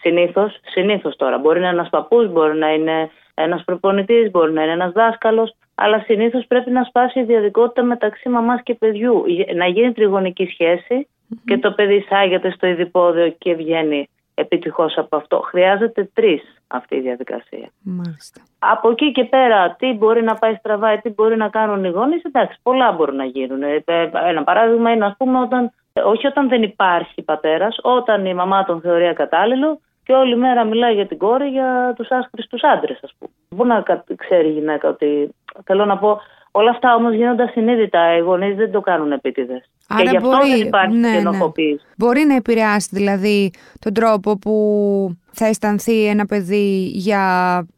Συνήθως, 0.00 0.60
συνήθως 0.66 1.16
τώρα. 1.16 1.38
Μπορεί 1.38 1.60
να 1.60 1.66
είναι 1.66 1.74
ένας 1.74 1.90
παππούς, 1.90 2.32
μπορεί 2.32 2.58
να 2.58 2.72
είναι 2.72 3.10
ένας 3.34 3.64
προπονητής, 3.64 4.30
μπορεί 4.30 4.52
να 4.52 4.62
είναι 4.62 4.72
ένας 4.72 4.92
δάσκαλος, 4.92 5.54
αλλά 5.74 5.98
συνήθως 5.98 6.46
πρέπει 6.46 6.70
να 6.70 6.82
σπάσει 6.84 7.20
η 7.20 7.24
διαδικότητα 7.24 7.82
μεταξύ 7.82 8.28
μαμάς 8.28 8.62
και 8.62 8.74
παιδιού. 8.74 9.24
Να 9.54 9.66
γίνει 9.66 9.92
τριγωνική 9.92 10.46
σχέση 10.46 11.08
και 11.44 11.58
το 11.58 11.72
παιδί 11.72 11.94
εισάγεται 11.94 12.50
στο 12.50 12.66
ειδηπόδιο 12.66 13.28
και 13.38 13.54
βγαίνει 13.54 14.08
επιτυχώς 14.38 14.98
από 14.98 15.16
αυτό. 15.16 15.40
Χρειάζεται 15.40 16.10
τρεις 16.14 16.42
αυτή 16.66 16.96
η 16.96 17.00
διαδικασία. 17.00 17.68
Μάλιστα. 17.82 18.40
Από 18.58 18.90
εκεί 18.90 19.12
και 19.12 19.24
πέρα, 19.24 19.70
τι 19.78 19.92
μπορεί 19.92 20.22
να 20.22 20.34
πάει 20.34 20.54
στραβά 20.54 20.92
ή 20.92 20.98
τι 20.98 21.10
μπορεί 21.10 21.36
να 21.36 21.48
κάνουν 21.48 21.84
οι 21.84 21.88
γονείς, 21.88 22.22
εντάξει, 22.22 22.58
πολλά 22.62 22.92
μπορούν 22.92 23.16
να 23.16 23.24
γίνουν. 23.24 23.62
Ε, 23.62 23.82
ε, 23.84 24.10
Ένα 24.26 24.44
παράδειγμα 24.44 24.90
είναι, 24.90 25.04
ας 25.04 25.14
πούμε, 25.18 25.40
όταν, 25.40 25.72
όχι 26.04 26.26
όταν 26.26 26.48
δεν 26.48 26.62
υπάρχει 26.62 27.22
πατέρας, 27.22 27.78
όταν 27.82 28.26
η 28.26 28.34
μαμά 28.34 28.64
τον 28.64 28.80
θεωρεί 28.80 29.08
ακατάλληλο 29.08 29.80
και 30.04 30.12
όλη 30.12 30.36
μέρα 30.36 30.64
μιλάει 30.64 30.94
για 30.94 31.06
την 31.06 31.18
κόρη 31.18 31.48
για 31.48 31.92
τους 31.96 32.10
άσχριστους 32.10 32.62
άντρες, 32.62 32.98
ας 33.02 33.14
πούμε. 33.18 33.30
Πού 33.56 33.66
να 33.66 33.80
κα- 33.80 34.04
ξέρει 34.16 34.48
η 34.48 34.52
γυναίκα 34.52 34.88
ότι, 34.88 35.34
θέλω 35.64 35.84
να 35.84 35.98
πω, 35.98 36.20
όλα 36.58 36.70
αυτά 36.70 36.94
όμως 36.94 37.14
γίνονται 37.14 37.46
συνείδητα, 37.52 38.16
οι 38.16 38.20
γονείς 38.20 38.56
δεν 38.56 38.70
το 38.70 38.80
κάνουν 38.80 39.12
επίτηδες. 39.12 39.60
και 39.60 39.94
Άρα 39.94 40.10
γι' 40.10 40.16
αυτό 40.16 40.28
μπορεί- 40.28 40.48
δεν 40.50 40.66
υπάρχει 40.66 40.96
ναι, 40.96 41.08
ναι. 41.08 41.14
στενοχοποίηση. 41.14 41.84
Μπορεί 41.96 42.24
να 42.24 42.34
επηρεάσει 42.34 42.88
δηλαδή 42.92 43.50
τον 43.78 43.92
τρόπο 43.92 44.38
που 44.38 44.54
θα 45.32 45.46
αισθανθεί 45.46 46.06
ένα 46.06 46.26
παιδί 46.26 46.90
για, 46.94 47.22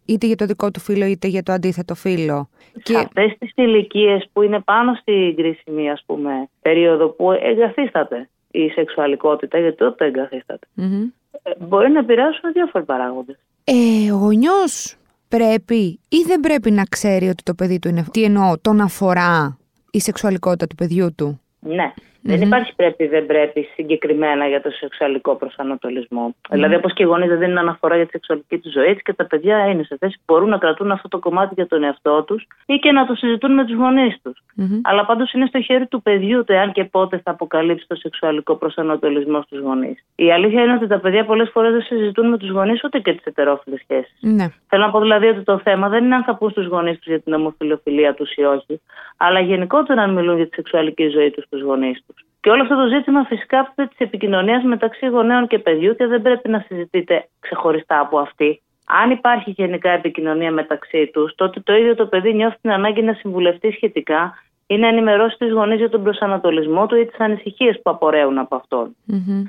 είτε 0.07 0.27
για 0.27 0.37
το 0.37 0.45
δικό 0.47 0.71
του 0.71 0.81
φίλο 0.81 1.05
είτε 1.05 1.29
για 1.29 1.43
το 1.43 1.53
αντίθετο 1.53 1.95
φίλο. 1.95 2.49
Σε 2.83 2.97
αυτές 2.99 3.33
τις 3.39 3.51
ηλικίες 3.55 4.29
που 4.33 4.43
είναι 4.43 4.61
πάνω 4.61 4.95
στην 5.01 5.37
κρίσιμη 5.37 5.91
ας 5.91 6.03
πούμε, 6.07 6.31
περίοδο 6.63 7.09
που 7.09 7.33
εγκαθίσταται 7.33 8.29
η 8.51 8.69
σεξουαλικότητα, 8.69 9.59
γιατί 9.59 9.77
τότε 9.77 10.05
εγκαθίσταται, 10.05 10.67
Μμμ. 10.75 11.03
ε, 11.43 11.51
μπορεί 11.59 11.91
να 11.91 11.99
επηρεάσουν 11.99 12.53
διάφοροι 12.53 12.85
παράγοντες. 12.85 13.37
Ε, 13.65 14.13
ο 14.13 14.17
γονιός 14.17 14.97
πρέπει 15.29 16.01
ή 16.09 16.17
δεν 16.27 16.41
πρέπει 16.41 16.71
να 16.71 16.83
ξέρει 16.85 17.29
ότι 17.29 17.43
το 17.43 17.55
παιδί 17.55 17.79
του 17.79 17.89
είναι... 17.89 18.05
Τι 18.11 18.25
εννοώ, 18.25 18.59
τον 18.59 18.81
αφορά 18.81 19.59
η 19.91 20.01
σεξουαλικότητα 20.01 20.67
του 20.67 20.75
παιδιού 20.75 21.15
του; 21.15 21.41
Ναι. 21.61 21.93
Δεν 22.23 22.41
υπάρχει 22.41 22.75
πρέπει 22.75 23.07
δεν 23.07 23.27
πρέπει 23.27 23.69
συγκεκριμένα 23.75 24.47
για 24.47 24.61
το 24.61 24.71
σεξουαλικό 24.71 25.35
προσανατολισμό. 25.35 26.35
Δηλαδή, 26.51 26.75
όπως 26.75 26.93
και 26.93 27.03
οι 27.03 27.07
γονείς 27.07 27.29
δεν 27.29 27.39
δίνουν 27.39 27.59
αναφορά 27.59 27.97
για 27.97 28.05
τη 28.05 28.11
σεξουαλική 28.11 28.59
τους 28.59 28.73
ζωή, 28.73 28.87
έτσι 28.87 29.03
και 29.03 29.13
τα 29.13 29.27
παιδιά 29.27 29.67
είναι 29.67 29.83
σε 29.83 29.97
θέση 29.99 30.17
που 30.17 30.33
μπορούν 30.33 30.49
να 30.49 30.59
κρατούν 30.59 30.91
αυτό 30.91 31.09
το 31.09 31.19
κομμάτι 31.19 31.55
για 31.55 31.67
τον 31.67 31.83
εαυτό 31.83 32.23
τους 32.23 32.47
ή 32.67 32.75
και 32.75 32.93
να 32.93 33.07
το 33.07 33.15
συζητούν 33.15 33.55
με 33.55 33.65
τους 33.65 33.77
γονείς 33.77 34.21
τους. 34.23 34.43
Αλλά 34.83 35.05
πάντως 35.07 35.33
είναι 35.33 35.47
στο 35.47 35.61
χέρι 35.61 35.87
του 35.87 36.03
παιδιού 36.03 36.45
το 36.45 36.53
εάν 36.53 36.73
και 36.73 36.85
πότε 36.85 37.21
θα 37.25 37.31
αποκαλύψει 37.31 37.87
το 37.89 37.95
σεξουαλικό 37.95 38.55
προσανατολισμό 38.55 39.43
στους 39.43 39.59
γονείς. 39.59 40.05
Η 40.17 40.33
αλήθεια 40.33 40.63
είναι 40.63 40.75
ότι 40.75 40.87
τα 40.87 40.99
παιδιά 40.99 41.25
πολλές 41.25 41.51
φορές 41.53 41.73
δεν 41.73 41.83
συζητούν 41.83 42.29
με 42.29 42.39
τους 42.39 42.51
γονείς 42.51 42.85
ούτε 42.85 42.99
και 42.99 43.13
τις 43.13 43.25
ετερόφιλες 43.25 43.81
σχέσεις. 43.81 44.19
Ναι. 44.21 44.47
Θέλω 44.69 44.85
να 44.85 44.91
πω 44.91 45.01
δηλαδή 45.01 45.27
ότι 45.27 45.43
το 45.43 45.59
θέμα 45.59 45.89
δεν 45.89 46.05
είναι 46.05 46.15
αν 46.15 46.25
θα 46.25 46.37
πούν 46.37 46.51
στους 46.51 46.67
γονείς 46.67 46.97
τους 46.97 47.07
για 47.07 47.21
την 47.21 47.33
ομοφιλοφιλία 47.33 48.15
τους 48.15 48.35
ή 48.35 48.43
όχι, 48.43 48.81
αλλά 49.17 49.41
γενικότερα 49.41 50.03
αν 50.03 50.13
μιλούν 50.13 50.37
για 50.37 50.49
τη 50.49 50.55
σεξουαλική 50.55 51.09
ζωή 51.09 51.31
τους 51.31 51.45
στους 51.45 51.63
γονείς 51.63 52.03
τους. 52.07 52.08
Και 52.41 52.51
όλο 52.51 52.63
αυτό 52.63 52.77
το 52.77 52.87
ζήτημα 52.87 53.25
φυσικά 53.25 53.61
άπτεται 53.61 53.89
της 53.89 53.99
επικοινωνίας 53.99 54.63
μεταξύ 54.63 55.07
γονέων 55.07 55.47
και 55.47 55.59
παιδιού 55.59 55.95
και 55.95 56.07
δεν 56.07 56.23
πρέπει 56.23 56.49
να 56.49 56.65
συζητείτε 56.69 57.29
ξεχωριστά 57.41 58.01
από 58.01 58.19
αυτή. 58.19 58.63
Αν 58.87 59.11
υπάρχει 59.11 59.51
γενικά 59.51 59.91
επικοινωνία 59.91 60.53
μεταξύ 60.53 61.11
τους, 61.13 61.35
τότε 61.35 61.61
το 61.61 61.75
ίδιο 61.75 61.95
το 61.95 62.07
παιδί 62.07 62.35
νιώθει 62.35 62.57
την 62.61 62.71
ανάγκη 62.71 63.03
να 63.03 63.13
συμβουλευτεί 63.13 63.71
σχετικά 63.71 64.35
ή 64.67 64.77
να 64.77 64.89
ενημερώσει 64.89 65.37
τους 65.39 65.53
γονείς 65.53 65.79
για 65.79 65.89
τον 65.89 66.03
προσανατολισμό 66.03 66.87
του 66.87 66.97
ή 66.97 67.07
τις 67.07 67.21
ανησυχίες 67.21 67.81
που 67.83 67.91
απορρέουν 67.91 68.39
από 68.39 68.57
αυτόν. 68.57 68.97
Μμμ. 69.05 69.45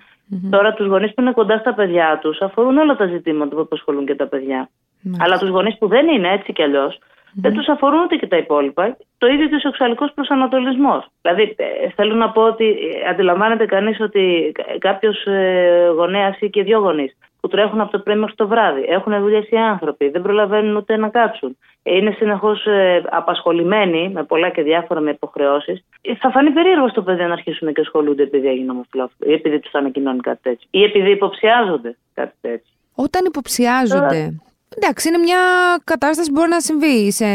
Τώρα, 0.49 0.73
τους 0.73 0.87
γονείς 0.87 1.13
που 1.13 1.21
είναι 1.21 1.31
κοντά 1.31 1.57
στα 1.57 1.73
παιδιά 1.73 2.19
τους 2.21 2.41
αφορούν 2.41 2.77
όλα 2.77 2.95
τα 2.95 3.05
ζητήματα 3.05 3.55
που 3.55 3.61
απασχολούν 3.61 4.05
και 4.05 4.15
τα 4.15 4.27
παιδιά. 4.27 4.69
Αλλά 5.17 5.37
τους 5.37 5.49
γονείς 5.49 5.77
που 5.77 5.87
δεν 5.87 6.07
είναι 6.07 6.31
έτσι 6.31 6.53
κι 6.53 6.61
αλλιώς, 6.61 6.99
δεν 7.33 7.53
τους 7.53 7.67
αφορούν 7.67 8.01
ούτε 8.01 8.15
και 8.15 8.27
τα 8.27 8.37
υπόλοιπα. 8.37 8.97
Το 9.17 9.27
ίδιο 9.27 9.47
και 9.47 9.55
ο 9.55 9.59
σεξουαλικός 9.59 10.11
προσανατολισμός. 10.13 11.07
Δηλαδή, 11.21 11.55
ε, 11.57 11.89
θέλω 11.95 12.13
να 12.15 12.29
πω 12.29 12.41
ότι 12.41 12.65
ε, 12.65 13.09
αντιλαμβάνεται 13.09 13.65
κανείς 13.65 13.99
ότι 13.99 14.51
κάποιος 14.79 15.25
ε, 15.25 15.91
γονέας 15.95 16.39
ή 16.39 16.49
και 16.49 16.63
δύο 16.63 16.79
γονείς 16.79 17.17
που 17.39 17.47
τρέχουν 17.47 17.81
από 17.81 17.91
το 17.91 17.99
πρωί 17.99 18.15
μέχρι 18.15 18.35
το 18.35 18.47
βράδυ, 18.47 18.85
έχουν 18.87 19.19
δουλειές 19.19 19.49
οι 19.49 19.55
άνθρωποι, 19.55 20.09
δεν 20.09 20.21
προλαβαίνουν 20.21 20.75
ούτε 20.75 20.97
να 20.97 21.09
κάτσουν, 21.09 21.57
είναι 21.83 22.11
συνεχώς 22.11 22.67
απασχολημένοι 23.09 24.09
με 24.13 24.23
πολλά 24.23 24.49
και 24.49 24.61
διάφορα 24.61 24.99
με 24.99 25.09
υποχρεώσεις, 25.09 25.85
θα 26.19 26.29
φανεί 26.31 26.51
περίεργο 26.51 26.89
στο 26.89 27.01
παιδί 27.01 27.23
να 27.23 27.33
αρχίσουν 27.33 27.73
και 27.73 27.81
ασχολούνται 27.81 28.23
επειδή 28.23 28.47
έγινε 28.47 28.71
ομοφυλόφιλο 28.71 29.29
ή 29.29 29.33
επειδή 29.33 29.59
τους 29.59 29.73
ανακοινώνει 29.73 30.19
κάτι 30.19 30.39
τέτοιο 30.41 30.67
ή 30.71 30.83
επειδή 30.83 31.11
υποψιάζονται 31.11 31.97
κάτι 32.13 32.35
τέτοιο. 32.41 32.73
Όταν 32.95 33.25
υποψιάζονται. 33.25 34.39
Εντάξει, 34.77 35.07
είναι 35.07 35.17
μια 35.17 35.37
κατάσταση 35.83 36.27
που 36.29 36.35
μπορεί 36.35 36.49
να 36.49 36.61
συμβεί 36.61 37.11
σε, 37.11 37.25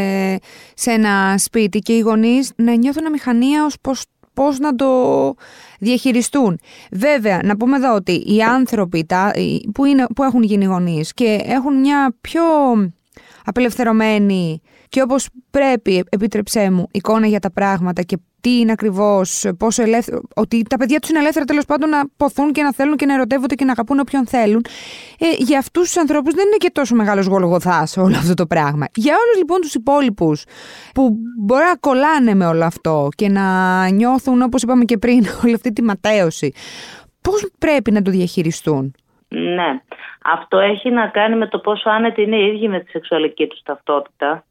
σε 0.73 0.91
ένα 0.91 1.37
σπίτι 1.37 1.79
και 1.79 1.93
οι 1.93 1.99
γονείς 1.99 2.51
να 2.55 2.75
νιώθουν 2.75 3.05
αμηχανία 3.05 3.65
ως 3.65 3.75
πώ 3.81 3.91
πώς 4.33 4.59
να 4.59 4.75
το 4.75 4.89
διαχειριστούν. 5.79 6.59
Βέβαια, 6.91 7.39
να 7.43 7.57
πούμε 7.57 7.75
εδώ 7.75 7.95
ότι 7.95 8.23
οι 8.25 8.41
άνθρωποι 8.41 9.05
τα, 9.05 9.31
που, 9.73 9.85
είναι, 9.85 10.05
που 10.15 10.23
έχουν 10.23 10.43
γίνει 10.43 10.65
γονείς 10.65 11.13
και 11.13 11.39
έχουν 11.45 11.79
μια 11.79 12.15
πιο 12.21 12.43
απελευθερωμένη 13.45 14.61
και 14.95 15.01
όπως 15.01 15.27
πρέπει, 15.51 16.03
επίτρεψέ 16.09 16.71
μου, 16.71 16.87
εικόνα 16.91 17.27
για 17.27 17.39
τα 17.39 17.51
πράγματα 17.51 18.01
και 18.01 18.17
τι 18.41 18.59
είναι 18.59 18.71
ακριβώς, 18.71 19.45
πόσο 19.57 19.81
ελεύθερο. 19.81 20.21
Ότι 20.35 20.61
τα 20.61 20.77
παιδιά 20.77 20.99
τους 20.99 21.09
είναι 21.09 21.19
ελεύθερα 21.19 21.45
τέλος 21.45 21.65
πάντων 21.65 21.89
να 21.89 22.03
ποθούν 22.17 22.51
και 22.51 22.61
να 22.61 22.73
θέλουν 22.73 22.95
και 22.95 23.05
να 23.05 23.13
ερωτεύονται 23.13 23.55
και 23.55 23.65
να 23.65 23.71
αγαπούν 23.71 23.99
όποιον 23.99 24.27
θέλουν. 24.27 24.65
Ε, 25.19 25.25
για 25.37 25.57
αυτούς 25.57 25.83
τους 25.83 25.97
ανθρώπους 25.97 26.33
δεν 26.33 26.45
είναι 26.45 26.55
και 26.57 26.69
τόσο 26.73 26.95
μεγάλος 26.95 27.25
γολογοθάς 27.25 27.97
όλο 27.97 28.15
αυτό 28.15 28.33
το 28.33 28.45
πράγμα. 28.45 28.85
Για 28.95 29.13
όλους 29.25 29.37
λοιπόν 29.37 29.61
τους 29.61 29.73
υπόλοιπους 29.73 30.43
που 30.93 31.17
μπορεί 31.39 31.63
να 31.63 31.75
κολλάνε 31.75 32.33
με 32.33 32.45
όλο 32.45 32.65
αυτό 32.65 33.09
και 33.15 33.29
να 33.29 33.87
νιώθουν, 33.89 34.41
όπως 34.41 34.61
είπαμε 34.61 34.85
και 34.85 34.97
πριν, 34.97 35.25
όλη 35.43 35.53
αυτή 35.53 35.73
τη 35.73 35.81
ματέωση, 35.81 36.51
πώς 37.21 37.45
πρέπει 37.59 37.91
να 37.91 38.01
το 38.01 38.11
διαχειριστούν; 38.11 38.93
Ναι. 39.27 39.81
Αυτό 40.23 40.59
έχει 40.59 40.89
να 40.89 41.07
κάνει 41.07 41.35
με 41.35 41.47
το 41.47 41.59
πόσο 41.59 41.89
άνετοι 41.89 42.21
είναι 42.21 42.35
οι 42.35 42.47
ίδιοι 42.47 42.67
με 42.67 42.79
τη 42.79 42.89
σεξουαλική 42.89 43.47
τους 43.47 43.61
ταυτοτητα 43.63 44.43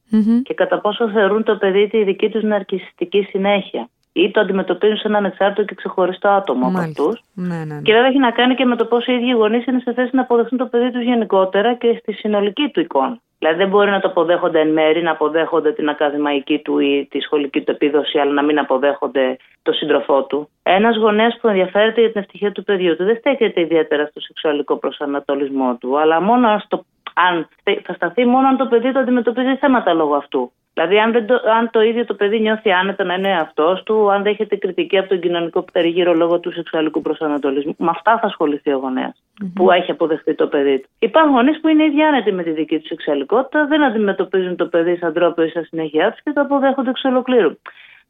και 0.43 0.54
κατά 0.54 0.81
πόσο 0.81 1.11
θεωρούν 1.11 1.45
το 1.45 1.57
παιδί 1.57 1.88
τη 1.88 2.04
δική 2.04 2.28
τους 2.28 2.43
ναρκιστική 2.43 3.23
συνέχεια 3.23 3.88
ή 4.16 4.30
το 4.30 4.40
αντιμετωπίζουν 4.40 4.97
σε 4.97 5.09
ένα 5.09 5.18
ανεξάρτητο 5.18 5.62
και 5.64 5.75
ξεχωριστό 5.75 6.28
άτομο 6.28 6.66
από 6.66 6.78
αυτούς. 6.78 7.23
Ναι, 7.35 7.56
ναι, 7.56 7.64
ναι. 7.64 7.80
Και 7.83 7.92
βέβαια 7.92 8.09
έχει 8.09 8.18
να 8.18 8.30
κάνει 8.30 8.54
και 8.54 8.64
με 8.64 8.76
το 8.76 8.85
πόσο 8.85 9.12
οι 9.12 9.14
ίδιοι 9.14 9.30
γονείς 9.30 9.66
είναι 9.66 9.78
σε 9.78 9.92
θέση 9.92 10.16
να 10.16 10.21
αποδεχθούν 10.21 10.59
το 10.59 10.66
παιδί 10.66 10.90
τους 10.90 11.02
γενικότερα 11.02 11.75
και 11.75 11.99
στη 12.00 12.12
συνολική 12.12 12.68
του 12.73 12.80
εικόνα. 12.80 13.18
Δηλαδή 13.38 13.59
δεν 13.59 13.68
μπορεί 13.68 13.90
να 13.90 14.00
το 14.00 14.09
αποδέχονται 14.09 14.61
εν 14.61 14.73
μέρη, 14.73 15.02
να 15.02 15.11
αποδέχονται 15.11 15.73
την 15.73 15.88
ακαδημαϊκή 15.88 16.59
του 16.59 16.78
ή 16.78 17.09
τη 17.11 17.21
σχολική 17.21 17.61
του 17.61 17.71
επίδοση, 17.71 18.18
αλλά 18.18 18.33
να 18.33 18.42
μην 18.42 18.59
αποδέχονται 18.59 19.37
το 19.62 19.73
σύντροφό 19.73 20.23
του. 20.23 20.49
Ένας 20.62 20.97
γονέας 20.97 21.38
που 21.40 21.49
ενδιαφέρεται 21.49 22.00
για 22.00 22.12
την 22.12 22.21
ευτυχία 22.21 22.52
του 22.52 22.64
παιδιού 22.64 22.97
του 22.97 23.04
δεν 23.04 23.16
στέκεται 23.16 23.61
ιδιαίτερα 23.61 24.06
στο 24.06 24.21
σεξουαλικό 24.21 24.76
προσανατολισμό 24.76 25.76
του, 25.80 25.99
αλλά 25.99 26.21
μόνο 26.21 26.59
στο, 26.64 26.85
αν 27.14 27.49
θα 27.83 27.92
σταθεί 27.94 28.25
μόνο 28.25 28.49
αν 28.49 28.56
το 28.56 28.66
παιδί 28.66 28.92
του 28.92 28.99
αντιμετωπίζει 28.99 29.56
θέματα 29.56 29.92
λόγω 29.92 30.14
αυτού. 30.14 30.52
Δηλαδή, 30.75 30.99
αν, 30.99 31.12
δεν 31.12 31.26
το, 31.26 31.35
αν 31.59 31.71
το 31.71 31.81
ίδιο 31.81 32.04
το 32.04 32.14
παιδί 32.14 32.40
νιώθει 32.40 32.71
άνετα 32.71 33.04
να 33.04 33.14
είναι 33.14 33.28
εαυτός 33.28 33.83
του, 33.83 34.11
αν 34.11 34.23
δέχεται 34.23 34.57
κριτική 34.57 34.99
από 34.99 35.09
τον 35.09 35.21
κοινωνικό 35.21 35.64
περιγύρο 35.73 36.14
λόγω 36.14 36.40
του 36.40 36.52
σεξουαλικού 36.52 37.00
προσανατολισμού, 37.02 37.75
με 37.78 37.90
αυτά 37.90 38.19
θα 38.19 38.26
ασχοληθεί 38.26 38.73
ο 38.73 38.78
γονεα 38.78 39.14
που 39.54 39.71
έχει 39.71 39.90
αποδεχτεί 39.90 40.35
το 40.35 40.47
παιδί 40.47 40.81
του. 40.81 40.88
Υπάρχουν 40.99 41.33
γονείς 41.33 41.61
που 41.61 41.69
είναι 41.69 41.85
ήδη 41.85 42.02
άνετοι 42.02 42.33
με 42.33 42.43
τη 42.43 42.50
δική 42.50 42.78
τους 42.78 42.87
σεξουαλικότητα, 42.87 43.66
δεν 43.66 43.85
αντιμετωπίζουν 43.85 44.57
το 44.57 44.66
παιδί 44.66 44.97
σαν 44.97 45.12
τρόπο 45.12 45.43
ή 45.43 45.49
σαν 45.49 45.64
συνέχεια 45.64 46.11
τους 46.11 46.23
και 46.23 46.33
το 46.33 46.40
αποδέχονται 46.40 46.90
εξ 46.90 47.04
ολοκλήρου. 47.04 47.59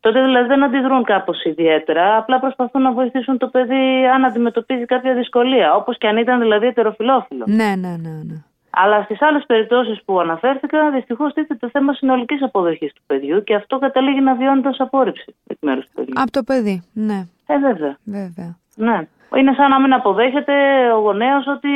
Τότε 0.01 0.23
δηλαδή 0.23 0.49
δεν 0.49 0.63
αντιδρούν 0.63 1.05
κάπως 1.05 1.45
ιδιαίτερα, 1.45 2.17
απλά 2.17 2.41
προσπαθούν 2.41 2.83
να 2.83 2.93
βοηθήσουν 2.93 3.39
το 3.39 3.47
παιδί 3.47 4.07
αν 4.15 4.25
αντιμετωπίζει 4.25 4.85
κάποια 4.85 5.15
δυσκολία, 5.15 5.75
όπως 5.75 5.99
και 5.99 6.07
αν 6.07 6.17
ήταν 6.17 6.41
δηλαδή 6.41 6.67
ετεροφιλόφιλο. 6.67 7.45
Ναι, 7.47 7.75
ναι, 7.77 7.97
ναι. 8.03 8.23
ναι. 8.29 8.45
Αλλά 8.77 9.03
στις 9.03 9.23
άλλες 9.23 9.45
περιπτώσεις 9.47 10.03
που 10.05 10.21
αναφέρθηκα, 10.21 10.91
δυστυχώς 10.91 11.33
τίθεται 11.33 11.55
το 11.55 11.69
θέμα 11.73 11.93
συνολικής 11.93 12.43
αποδοχής 12.43 12.93
του 12.93 13.03
παιδιού 13.07 13.43
και 13.45 13.55
αυτό 13.55 13.79
καταλήγει 13.79 14.21
να 14.21 14.35
βιώνεται 14.35 14.69
ως 14.69 14.81
απόρριψη 14.81 15.35
εκ 15.47 15.57
μέρους 15.61 15.85
του 15.85 15.91
παιδιού. 15.95 16.13
Από 16.17 16.31
το 16.31 16.43
παιδί, 16.43 16.83
ναι. 16.93 17.27
Ε, 17.47 17.59
βέβαια. 17.59 17.99
βέβαια. 18.05 18.59
Ναι. 18.77 19.07
Είναι 19.37 19.53
σαν 19.53 19.71
να 19.71 19.81
μην 19.81 19.93
αποδέχεται 19.93 20.53
ο 20.93 20.99
γονέας 20.99 21.47
ότι 21.47 21.69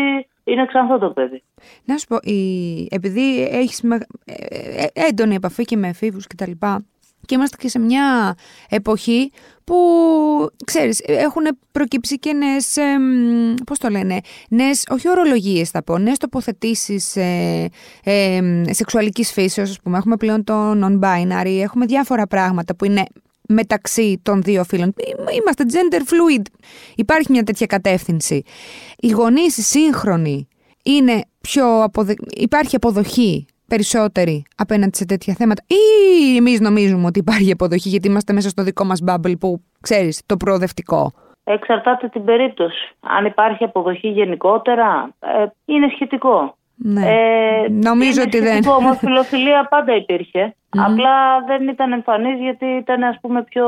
είναι 0.44 0.66
ξανθό 0.66 0.98
το 0.98 1.10
παιδί. 1.10 1.42
Να 1.84 1.96
σου 1.96 2.06
πω, 2.06 2.16
η... 2.22 2.40
επειδή 2.90 3.42
έχεις 3.42 3.82
με... 3.82 3.98
Ε, 4.24 4.84
ε, 4.84 5.06
έντονη 5.08 5.34
επαφή 5.34 5.64
και 5.64 5.76
με 5.76 5.88
εφήβους 5.88 6.26
κτλ. 6.26 6.50
Και 7.26 7.34
είμαστε 7.34 7.56
και 7.56 7.68
σε 7.68 7.78
μια 7.78 8.34
εποχή 8.68 9.30
που, 9.64 9.76
ξέρεις, 10.64 11.00
έχουν 11.04 11.42
προκύψει 11.72 12.18
και 12.18 12.32
νέες, 12.32 12.76
ε, 12.76 12.96
πώς 13.66 13.78
το 13.78 13.88
λένε, 13.88 14.20
νέες, 14.48 14.86
όχι 14.90 15.08
ορολογίες 15.08 15.70
θα 15.70 15.82
πω, 15.82 15.98
νέες 15.98 16.18
τοποθετήσεις 16.18 17.16
ε, 17.16 17.68
ε, 18.04 18.40
σεξουαλικής 18.70 19.32
φύσεως, 19.32 19.70
ας 19.70 19.80
πούμε. 19.80 19.98
Έχουμε 19.98 20.16
πλέον 20.16 20.44
το 20.44 20.72
non-binary, 20.72 21.60
έχουμε 21.62 21.86
διάφορα 21.86 22.26
πράγματα 22.26 22.76
που 22.76 22.84
είναι 22.84 23.04
μεταξύ 23.48 24.20
των 24.22 24.42
δύο 24.42 24.64
φίλων. 24.64 24.94
Είμαστε 25.40 25.64
gender 25.68 26.00
fluid. 26.00 26.42
Υπάρχει 26.94 27.26
μια 27.30 27.42
τέτοια 27.42 27.66
κατεύθυνση. 27.66 28.42
Οι 28.98 29.08
γονείς 29.08 29.66
σύγχρονοι 29.66 30.48
είναι 30.82 31.20
πιο 31.40 31.82
αποδε... 31.82 32.14
υπάρχει 32.36 32.76
αποδοχή 32.76 33.46
περισσότεροι 33.68 34.44
απέναντι 34.56 34.96
σε 34.96 35.04
τέτοια 35.04 35.34
θέματα, 35.34 35.62
ή 35.66 36.36
εμείς 36.36 36.60
νομίζουμε 36.60 37.06
ότι 37.06 37.18
υπάρχει 37.18 37.50
αποδοχή 37.52 37.88
γιατί 37.88 38.08
είμαστε 38.08 38.32
μέσα 38.32 38.48
στο 38.48 38.62
δικό 38.62 38.84
μας 38.84 39.02
bubble 39.06 39.38
που 39.40 39.60
ξέρεις, 39.80 40.22
το 40.26 40.36
προοδευτικό. 40.36 41.12
Εξαρτάται 41.44 42.08
την 42.08 42.24
περίπτωση. 42.24 42.96
Αν 43.00 43.24
υπάρχει 43.24 43.64
αποδοχή 43.64 44.08
γενικότερα, 44.08 45.10
ε, 45.20 45.46
είναι 45.64 45.88
σχετικό. 45.94 46.56
Ναι. 46.80 47.00
Ε, 47.00 47.68
Νομίζω 47.68 48.22
ότι 48.22 48.40
δεν. 48.40 48.68
Όμως 48.68 48.96
φιλοφιλία 48.98 49.66
πάντα 49.70 49.96
υπήρχε. 49.96 50.54
Απλά 50.70 51.44
δεν 51.46 51.68
ήταν 51.68 51.92
εμφανής 51.92 52.40
γιατί 52.40 52.66
ήταν 52.66 53.02
ας 53.02 53.18
πούμε 53.20 53.42
πιο. 53.42 53.66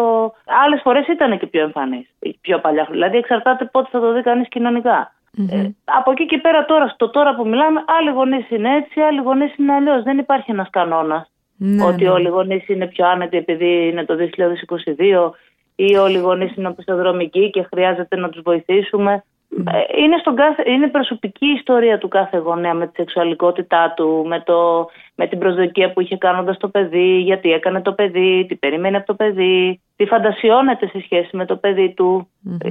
Άλλες 0.64 0.80
φορές 0.82 1.06
ήταν 1.06 1.38
και 1.38 1.46
πιο 1.46 1.62
εμφανής. 1.62 2.06
Πιο 2.40 2.58
παλιά. 2.58 2.86
Δηλαδή 2.90 3.16
εξαρτάται 3.16 3.64
πότε 3.64 3.88
θα 3.92 4.00
το 4.00 4.12
δει 4.12 4.22
κανείς 4.22 4.48
κοινωνικά. 4.48 5.12
Ε, 5.50 5.68
από 5.84 6.10
εκεί 6.10 6.26
και 6.26 6.38
πέρα 6.38 6.64
τώρα, 6.64 6.88
στο 6.88 7.10
τώρα 7.10 7.34
που 7.34 7.48
μιλάμε, 7.48 7.84
άλλοι 7.98 8.10
γονείς 8.10 8.50
είναι 8.50 8.76
έτσι, 8.76 9.00
άλλοι 9.00 9.20
γονείς 9.20 9.56
είναι 9.56 9.72
αλλιώς. 9.72 10.02
Δεν 10.02 10.18
υπάρχει 10.18 10.50
ένας 10.50 10.70
κανόνας. 10.70 11.30
Ναι, 11.56 11.84
ότι 11.84 12.04
ναι. 12.04 12.10
όλοι 12.10 12.26
οι 12.26 12.30
γονείς 12.30 12.68
είναι 12.68 12.86
πιο 12.86 13.06
άνετοι 13.06 13.36
επειδή 13.36 13.88
είναι 13.88 14.04
το 14.04 14.16
2022 14.16 15.30
ή 15.74 15.96
όλοι 15.96 16.16
οι 16.16 16.20
γονείς 16.20 16.56
είναι 16.56 16.68
οπισθοδρομικοί 16.68 17.50
και 17.50 17.62
χρειάζεται 17.62 18.16
να 18.16 18.28
τους 18.28 18.42
βοηθήσουμε. 18.42 19.24
Ε, 19.64 20.02
είναι, 20.02 20.16
στον 20.20 20.36
κάθε, 20.36 20.62
είναι 20.66 20.88
προσωπική 20.88 21.46
ιστορία 21.46 21.98
του 21.98 22.08
κάθε 22.08 22.38
γονέα 22.38 22.74
με 22.74 22.86
τη 22.86 22.92
σεξουαλικότητά 22.96 23.92
του, 23.96 24.24
με, 24.26 24.40
το, 24.40 24.88
με 25.14 25.26
την 25.26 25.38
προσδοκία 25.38 25.92
που 25.92 26.00
είχε 26.00 26.16
κάνοντας 26.16 26.56
το 26.58 26.68
παιδί, 26.68 27.18
γιατί 27.18 27.52
έκανε 27.52 27.80
το 27.80 27.92
παιδί, 27.92 28.46
τι 28.48 28.56
περιμένει 28.56 28.96
από 28.96 29.06
το 29.06 29.14
παιδί, 29.14 29.80
τι 29.96 30.06
φαντασιώνεται 30.06 30.86
σε 30.86 31.00
σχέση 31.00 31.36
με 31.36 31.44
το 31.46 31.56
παιδί 31.56 31.94
του. 31.94 32.28
Ε, 32.64 32.70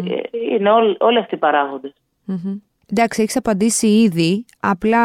είναι 0.53 0.69
όλοι, 0.69 0.95
όλοι 0.99 1.17
αυτοί 1.17 1.35
οι 1.35 1.37
παράγοντες. 1.37 1.93
Mm-hmm. 2.29 2.59
Εντάξει, 2.91 3.21
έχεις 3.21 3.36
απαντήσει 3.38 3.88
ήδη. 3.88 4.45
Απλά 4.59 5.03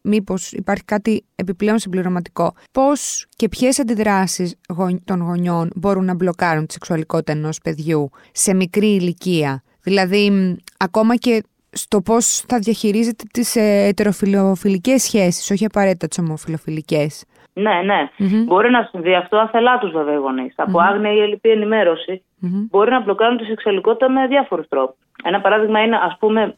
μήπως 0.00 0.52
υπάρχει 0.52 0.84
κάτι 0.84 1.24
επιπλέον 1.34 1.78
συμπληρωματικό. 1.78 2.54
Πώς 2.72 3.26
και 3.36 3.48
ποιες 3.48 3.78
αντιδράσεις 3.78 4.60
των 5.04 5.20
γονιών 5.20 5.70
μπορούν 5.74 6.04
να 6.04 6.14
μπλοκάρουν 6.14 6.66
τη 6.66 6.72
σεξουαλικότητα 6.72 7.32
ενός 7.32 7.58
παιδιού 7.58 8.10
σε 8.32 8.54
μικρή 8.54 8.94
ηλικία; 8.94 9.62
Δηλαδή, 9.82 10.56
ακόμα 10.78 11.16
και 11.16 11.42
στο 11.70 12.00
πώς 12.00 12.44
θα 12.48 12.58
διαχειρίζεται 12.58 13.24
τις 13.32 13.56
ε, 13.56 13.86
ετεροφιλοφιλικές 13.86 15.02
σχέσεις, 15.02 15.50
όχι 15.50 15.64
απαραίτητα 15.64 16.08
τις 16.08 16.18
ομοφιλοφιλικές. 16.18 17.24
Ναι, 17.52 17.82
ναι. 17.82 18.10
Μπορεί 18.44 18.70
να 18.70 18.88
συμβεί 18.90 19.14
αυτό 19.14 19.36
αθελά 19.36 19.78
τους 19.78 19.92
βέβαια 19.92 20.14
οι 20.14 20.16
γονείς. 20.16 20.54
Από 20.56 20.78
άγνοια 20.80 21.12
ή 21.12 21.20
ελληπή 21.20 21.48
ενημέρωση 21.48 22.22
μπορεί 22.70 22.90
να 22.90 23.00
μπλοκάρουν 23.00 23.36
τη 23.36 23.44
σεξουαλικότητα 23.44 24.10
με 24.10 24.26
διάφορους 24.26 24.68
τρόπους. 24.68 24.96
Ένα 25.26 25.40
παράδειγμα 25.40 25.80
είναι, 25.82 25.96
ας 25.96 26.16
πούμε, 26.18 26.54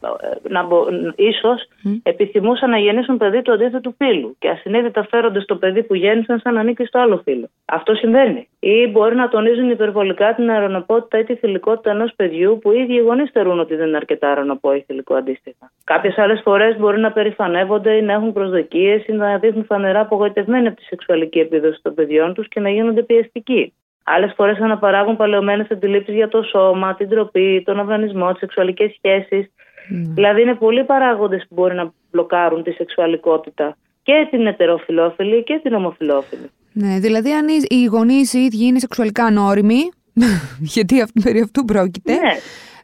να 0.49 0.63
μπο... 0.63 0.85
ίσως 1.15 1.67
επιθυμούσαν 2.03 2.69
να 2.69 2.77
γεννήσουν 2.77 3.17
παιδί 3.17 3.41
του 3.41 3.51
αντίθετου 3.51 3.95
φίλου 3.97 4.35
και 4.39 4.49
ασυνείδητα 4.49 5.03
φέρονται 5.09 5.39
στο 5.39 5.55
παιδί 5.55 5.83
που 5.83 5.95
γέννησαν 5.95 6.39
σαν 6.39 6.53
να 6.53 6.59
ανήκει 6.59 6.85
στο 6.85 6.99
άλλο 6.99 7.21
φίλο. 7.23 7.49
Αυτό 7.65 7.93
συμβαίνει. 7.93 8.47
Ή 8.59 8.87
μπορεί 8.87 9.15
να 9.15 9.27
τονίζουν 9.27 9.69
υπερβολικά 9.69 10.35
την 10.35 10.49
αερονοπότητα 10.49 11.19
ή 11.19 11.23
τη 11.23 11.35
θηλυκότητα 11.35 11.89
ενός 11.89 12.13
παιδιού 12.15 12.59
που 12.61 12.71
οι 12.71 12.79
ίδιοι 12.79 12.99
γονείς 12.99 13.29
θεωρούν 13.31 13.59
ότι 13.59 13.75
δεν 13.75 13.87
είναι 13.87 13.97
αρκετά 13.97 14.27
αερονοπό 14.27 14.73
ή 14.73 14.83
θηλυκό 14.87 15.13
αντίστοιχα. 15.13 15.71
Κάποιες 15.83 16.17
άλλες 16.17 16.41
φορές 16.43 16.77
μπορεί 16.77 16.99
να 16.99 17.11
περηφανεύονται 17.11 17.91
ή 17.91 18.01
να 18.01 18.13
έχουν 18.13 18.33
προσδοκίες 18.33 19.07
ή 19.07 19.11
να 19.11 19.37
δείχνουν 19.37 19.65
φανερά 19.65 19.99
απογοητευμένοι 19.99 20.67
από 20.67 20.75
τη 20.75 20.83
σεξουαλική 20.83 21.39
επίδοση 21.39 21.79
των 21.81 21.93
παιδιών 21.93 22.33
τους 22.33 22.47
και 22.47 22.59
να 22.59 22.69
γίνονται 22.69 23.03
πιεστικοί. 23.03 23.73
Άλλες 24.09 24.33
φορές 24.35 24.59
αναπαράγουν 24.59 25.15
παλαιωμένες 25.15 25.67
αντιλήψεις 25.71 26.15
για 26.15 26.27
το 26.27 26.41
σώμα, 26.43 26.95
την 26.95 27.09
τροπή, 27.09 27.63
τον 27.65 27.79
αυνανισμό, 27.79 28.29
τις 28.29 28.39
σεξουαλικές 28.39 28.91
σχέσεις. 28.97 29.45
Mm. 29.45 30.11
Δηλαδή, 30.13 30.41
είναι 30.41 30.55
πολλοί 30.55 30.83
παράγοντες 30.83 31.45
που 31.49 31.55
μπορεί 31.55 31.75
να 31.75 31.93
μπλοκάρουν 32.11 32.63
τη 32.63 32.71
σεξουαλικότητα 32.71 33.77
και 34.03 34.27
την 34.29 34.47
ετεροφιλόφιλη 34.47 35.43
και 35.43 35.59
την 35.63 35.73
ομοφιλόφιλη. 35.73 36.49
Ναι, 36.73 36.99
δηλαδή 36.99 37.31
αν 37.31 37.45
οι 37.67 37.85
γονείς 37.85 38.33
οι 38.33 38.39
ίδιοι 38.39 38.65
είναι 38.65 38.79
σεξουαλικά 38.79 39.23
ανώριμοι, 39.23 39.89
γιατί 40.75 41.03
περί 41.23 41.41
αυτού 41.41 41.65
πρόκειται, 41.65 42.13
ναι. 42.13 42.33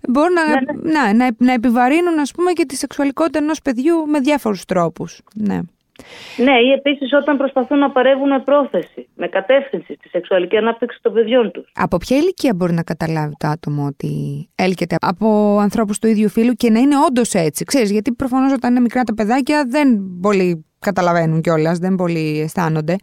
μπορούν 0.10 0.34
να, 0.34 0.48
ναι, 0.48 0.54
ναι. 0.54 0.92
Να, 0.92 1.14
να, 1.14 1.36
να, 1.38 1.54
επιβαρύνουν 1.54 2.20
ας 2.20 2.32
πούμε 2.32 2.52
και 2.52 2.66
τη 2.66 2.76
σεξουαλικότητα 2.76 3.40
ενός 3.40 3.62
παιδιού 3.62 4.06
με 4.08 4.20
διάφορους 4.20 4.66
τρόπους. 4.66 5.22
Ναι. 5.34 5.60
Ναι, 6.38 6.52
ή 6.52 6.72
επίσης 6.72 7.14
όταν 7.14 7.38
προσπαθούν 7.38 7.78
να 7.78 7.92
παρεύουν 7.92 8.28
με 8.28 8.40
πρόθεση, 8.40 9.08
με 9.16 9.28
κατεύθυνση 9.28 9.94
στη 9.94 10.10
σεξουαλική 10.10 10.58
ανάπτυξη 10.58 11.00
των 11.02 11.14
παιδιών 11.14 11.52
τους. 11.52 11.72
Από 11.74 11.98
ποια 11.98 12.18
ηλικία 12.18 12.54
μπορεί 12.56 12.74
να 12.74 12.84
καταλάβει 12.84 13.34
το 13.38 13.48
άτομο 13.48 13.86
ότι 13.86 14.12
έλκεται 14.56 14.96
από 15.02 15.58
ανθρώπους 15.60 16.00
του 16.00 16.08
ίδιου 16.08 16.30
φίλου 16.30 16.54
και 16.54 16.70
να 16.70 16.80
είναι 16.80 16.96
όντως 17.08 17.34
έτσι; 17.34 17.64
Ξέρεις, 17.64 17.92
γιατί 17.92 18.12
προφανώς 18.12 18.52
όταν 18.52 18.72
είναι 18.72 18.80
μικρά 18.80 19.04
τα 19.04 19.14
παιδάκια 19.14 19.66
δεν 19.68 20.02
πολύ 20.22 20.66
καταλαβαίνουν 20.80 21.42
κιόλας, 21.42 21.78
δεν 21.78 21.96
πολύ 21.96 22.42
αισθάνονται. 22.42 22.96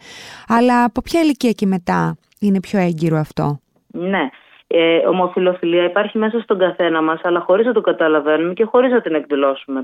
Αλλά 0.48 0.84
από 0.84 1.00
ποια 1.00 1.20
ηλικία 1.20 1.50
και 1.50 1.66
μετά 1.66 2.16
είναι 2.40 2.60
πιο 2.60 2.78
έγκυρο 2.78 3.16
αυτό; 3.18 3.60
Ναι 3.86 4.28
ε, 4.72 5.06
ομοφιλοφιλία 5.06 5.84
υπάρχει 5.84 6.18
μέσα 6.18 6.40
στον 6.40 6.58
καθένα 6.58 7.02
μας, 7.02 7.20
αλλά 7.22 7.40
χωρίς 7.40 7.66
να 7.66 7.72
το 7.72 7.80
καταλαβαίνουμε 7.80 8.52
και 8.52 8.64
χωρίς 8.64 8.92
να 8.92 9.00
την 9.00 9.14
εκδηλώσουμε 9.14 9.82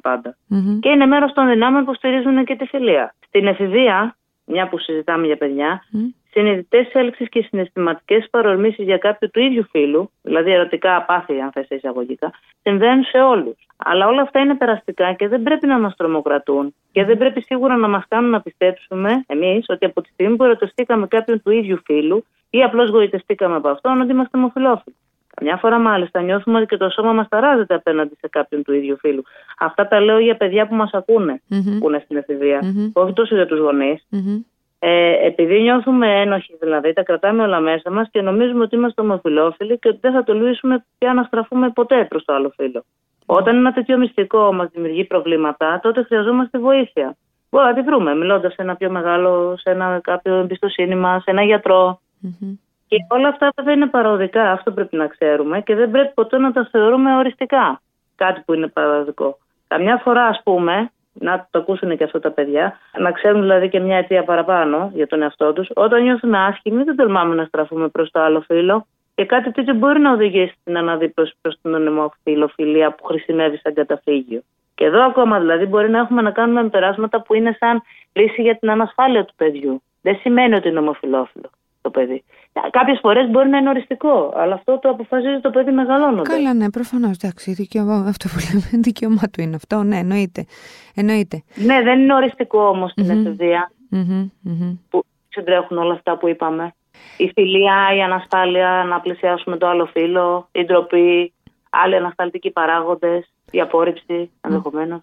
Και 0.81 0.89
είναι 0.89 1.07
μέρος 1.07 1.33
των 1.33 1.49
δυνάμεων 1.49 1.85
που 1.85 1.95
στηρίζουν 1.95 2.45
και 2.45 2.57
τη 2.57 2.67
φιλία. 2.67 3.15
Στην 3.27 3.47
εφηβεία, 3.47 4.17
μια 4.45 4.69
που 4.69 4.79
συζητάμε 4.79 5.27
για 5.27 5.37
παιδιά, 5.37 5.83
mm. 5.93 5.99
συνειδητές 6.31 6.89
έλξεις 6.93 7.29
και 7.29 7.43
συναισθηματικές 7.49 8.27
παρορμήσεις 8.31 8.85
για 8.85 8.99
κάποιο 8.99 9.31
του 9.31 9.41
ίδιου 9.41 9.67
φίλου, 9.71 10.11
δηλαδή 10.23 10.51
ερωτικά 10.51 10.97
απάθεια, 10.97 11.45
αν 11.45 11.51
θες 11.53 11.69
εισαγωγικά, 11.69 12.33
συμβαίνουν 12.63 13.05
σε 13.05 13.19
όλους. 13.19 13.57
Αλλά 13.77 14.07
όλα 14.07 14.23
αυτά 14.23 14.41
είναι 14.41 14.55
περαστικά 14.55 15.13
και 15.13 15.29
δεν 15.29 15.43
πρέπει 15.43 15.67
να 15.67 15.79
μας 15.79 15.97
τρομοκρατούν 15.97 16.75
και 16.93 17.05
δεν 17.05 17.19
πρέπει 17.19 17.41
σίγουρα 17.41 17.77
να 17.77 17.89
μας 17.89 18.05
κάνουν 18.09 18.31
να 18.31 18.41
πιστέψουμε 18.41 19.25
εμείς 19.27 19.65
ότι 19.69 19.85
από 19.85 20.01
τη 20.01 20.09
στιγμή 20.09 20.37
που 20.37 20.45
ερωτηθήκαμε 20.45 21.07
κάποιον 21.07 21.43
του 21.43 21.51
ίδιου 21.51 21.81
φίλου 21.85 22.25
ή 22.51 22.63
απλώς 22.63 22.91
γοητευτήκαμε 22.91 23.57
από 23.57 23.69
αυτόν 23.69 24.01
ότι 24.01 24.11
είμαστε 24.11 24.39
ομοφυλόφιλοι. 24.39 24.97
Καμιά 25.35 25.57
φορά 25.57 25.79
μάλιστα 25.79 26.21
νιώθουμε 26.21 26.59
ότι 26.59 26.67
και 26.67 26.77
το 26.77 26.89
σώμα 26.91 27.13
μας 27.13 27.29
ταράζεται 27.29 27.75
απέναντι 27.75 28.15
σε 28.21 28.29
κάποιον 28.29 28.63
του 28.63 28.73
ίδιου 28.73 28.97
φίλου. 28.99 29.23
Αυτά 29.59 29.89
τα 29.89 30.01
λέω 30.01 30.19
για 30.19 30.37
παιδιά 30.37 30.67
που 30.67 30.75
μας 30.75 30.91
ακούνε, 30.93 31.43
mm-hmm. 31.51 31.79
που 31.81 31.89
είναι 31.89 32.01
στην 32.05 32.17
εφηβεία, 32.17 32.61
mm-hmm. 32.63 32.91
όχι 32.93 33.13
τόσο 33.13 33.35
για 33.35 33.47
τους 33.47 33.59
γονείς. 33.59 34.07
Mm-hmm. 34.13 34.45
Ε, 34.79 35.27
επειδή 35.27 35.61
νιώθουμε 35.61 36.21
ένοχοι, 36.21 36.57
δηλαδή 36.61 36.93
τα 36.93 37.03
κρατάμε 37.03 37.43
όλα 37.43 37.61
μέσα 37.61 37.91
μας 37.91 38.09
και 38.11 38.23
νομίζουμε 38.23 38.63
ότι 38.63 38.77
είμαστε 38.77 39.01
ομοφυλόφιλοι 39.01 39.79
και 39.79 39.89
ότι 39.89 39.99
δεν 40.01 40.13
θα 40.13 40.25
τολμήσουμε 40.25 40.85
πια 40.99 41.15
να 41.15 41.23
στραφούμε 41.23 41.71
ποτέ 41.71 42.05
προς 42.05 42.25
το 42.25 42.33
άλλο 42.33 42.53
φίλο. 42.57 42.85
Όταν 43.27 43.57
ένα 43.57 43.73
τέτοιο 43.73 43.99
μυστικό 43.99 44.53
μας 44.53 44.69
δημιουργεί 44.73 45.05
προβλήματα, 45.05 45.81
τότε 45.83 46.03
χρειαζόμαστε 46.03 46.59
βοήθεια. 46.59 47.17
Μπορούμε 47.51 47.71
να 47.71 47.77
τη 47.77 47.83
βρούμε, 47.83 48.15
μιλώντας 48.15 48.53
σε 48.53 48.63
ένα 48.63 48.77
πιο 48.77 48.91
μεγάλο, 48.91 49.55
σε 49.57 49.71
ένα 49.71 50.01
κάποιο 50.03 50.35
εμπιστοσύνη 50.35 50.95
μας, 50.95 51.23
σε 51.23 51.31
ένα 51.31 51.43
γιατρό. 51.43 52.01
Mm-hmm. 52.23 52.59
Και 52.89 52.97
όλα 53.09 53.29
αυτά 53.29 53.53
δεν 53.63 53.77
είναι 53.77 53.87
παροδικά, 53.87 54.53
αυτό 54.53 54.73
πρέπει 54.73 54.97
να 54.97 55.07
ξέρουμε 55.07 55.61
και 55.61 55.75
δεν 55.75 55.91
πρέπει 55.91 56.13
ποτέ 56.15 56.39
να 56.39 56.53
τα 56.53 56.69
θεωρούμε 56.71 57.17
οριστικά. 57.17 57.81
Κάτι 58.17 58.43
που 58.47 58.55
είναι 58.55 58.67
παροδικό. 58.67 59.39
Καμιά 59.69 59.97
φορά, 59.97 60.27
ας 60.27 60.41
πούμε, 60.45 60.91
να 61.13 61.49
το 61.51 61.59
ακούσουν 61.59 61.97
και 61.97 62.05
αυτά 62.05 62.21
τα 62.21 62.31
παιδιά, 62.31 62.79
να 62.99 63.13
ξέρουν 63.13 63.41
δηλαδή 63.41 63.69
και 63.69 63.81
μια 63.81 63.97
αιτία 63.97 64.25
παραπάνω 64.25 64.91
για 64.95 65.07
τον 65.07 65.23
εαυτό 65.23 65.53
τους, 65.53 65.69
όταν 65.75 66.03
νιώθουν 66.03 66.35
άσχημοι, 66.35 66.83
δεν 66.83 66.97
τολμάμε 66.97 67.35
να 67.35 67.45
στραφούμε 67.45 67.89
προς 67.89 68.11
το 68.11 68.21
άλλο 68.21 68.41
φύλλο. 68.41 68.87
Και 69.15 69.25
κάτι 69.25 69.53
τέτοιο 69.53 69.75
μπορεί 69.75 70.01
να 70.01 70.13
οδηγήσει 70.13 70.57
στην 70.61 70.77
αναδίπλωση 70.77 71.35
προς 71.41 71.59
την 71.63 71.75
ονομοφιλοφιλία 71.75 72.95
που 72.95 73.05
χρησιμεύει 73.05 73.57
σαν 73.57 73.75
καταφύγιο. 73.75 74.43
Και 74.75 74.85
εδώ 74.85 75.05
ακόμα 75.05 75.39
δηλαδή 75.39 75.67
μπορεί 75.67 75.91
να 75.91 75.99
έχουμε 75.99 76.23
να 76.23 76.31
κάνουμε 76.31 76.69
περάσματα 76.69 77.23
που 77.23 77.35
είναι 77.35 77.57
σαν 77.59 77.83
λύση 78.13 78.43
για 78.43 78.57
την 78.59 78.71
ανασφάλεια 78.71 79.25
του 79.25 79.35
παιδιού. 79.37 79.83
Δεν 80.03 80.17
σημαίνει 80.17 80.55
ότι 80.55 80.69
είναι 80.69 80.79
ομοφιλόφιλο 80.79 81.51
το 81.87 81.91
παιδί. 81.91 82.25
Κάποιες 82.71 82.99
φορές 83.03 83.31
μπορεί 83.31 83.49
να 83.49 83.59
είναι 83.59 83.69
οριστικό, 83.69 84.33
αλλά 84.37 84.55
αυτό 84.55 84.79
το 84.79 84.89
αποφασίζει 84.89 85.41
το 85.41 85.51
παιδί 85.51 85.71
μεγαλώνοντας. 85.71 86.35
Καλά, 86.35 86.55
ναι, 86.55 86.71
προφανώς. 86.71 87.17
Εντάξει, 87.17 87.53
δικαιωμά, 87.53 87.95
αυτό 88.09 88.29
που 88.29 88.39
λέμε, 88.47 88.69
δικαίωμά 88.87 89.23
του 89.33 89.41
είναι 89.41 89.57
αυτό. 89.57 89.83
Ναι, 89.83 89.99
εννοείται. 89.99 90.47
εννοείται. 90.95 91.43
Ναι, 91.55 91.83
δεν 91.83 92.01
είναι 92.01 92.15
οριστικό 92.15 92.69
όμως 92.69 92.91
στην 92.91 93.07
mm-hmm. 93.07 93.27
εφηβεία 93.27 93.73
mm-hmm. 93.93 94.77
που 94.91 95.05
συντρέχουν 95.29 95.79
όλα 95.79 95.93
αυτά 95.93 96.19
που 96.19 96.29
είπαμε. 96.29 96.75
Η 97.17 97.31
φιλία, 97.35 97.77
η 97.97 98.01
ανασφάλεια, 98.03 98.85
να 98.89 99.01
πλησιάσουμε 99.01 99.57
το 99.57 99.67
άλλο 99.67 99.87
φίλο, 99.87 100.49
η 100.53 100.65
ντροπή, 100.65 101.33
άλλοι 101.71 101.97
ανασταλτικοί 101.97 102.51
παράγοντες, 102.51 103.33
η 103.51 103.61
απόρριψη 103.61 104.31
ενδεχομένως. 104.41 105.01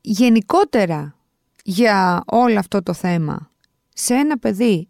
Γενικότερα 0.00 1.14
για 1.64 2.22
όλο 2.26 2.58
αυτό 2.58 2.82
το 2.82 2.94
θέμα 2.94 3.50
σε 3.98 4.14
ένα 4.14 4.38
παιδί, 4.38 4.86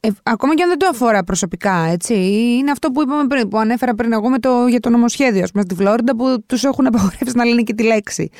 ε, 0.00 0.08
ακόμα 0.22 0.54
και 0.54 0.62
αν 0.62 0.68
δεν 0.68 0.78
το 0.78 0.86
αφορά 0.86 1.24
προσωπικά, 1.24 1.74
έτσι, 1.74 2.14
είναι 2.58 2.70
αυτό 2.70 2.90
που 2.90 3.02
είπαμε 3.02 3.26
πριν, 3.26 3.48
που 3.48 3.58
ανέφερα 3.58 3.94
πριν 3.94 4.12
εγώ 4.12 4.28
με 4.28 4.38
το, 4.38 4.66
για 4.66 4.80
το 4.80 4.90
νομοσχέδιο, 4.90 5.42
ας 5.42 5.50
πούμε, 5.50 5.62
στη 5.62 5.74
Φλόριντα, 5.74 6.16
που 6.16 6.44
τους 6.46 6.64
έχουν 6.64 6.86
απαγορεύσει 6.90 7.32
να 7.34 7.44
λένε 7.44 7.62
και 7.62 7.74
τη 7.74 7.82
λέξη. 7.82 8.30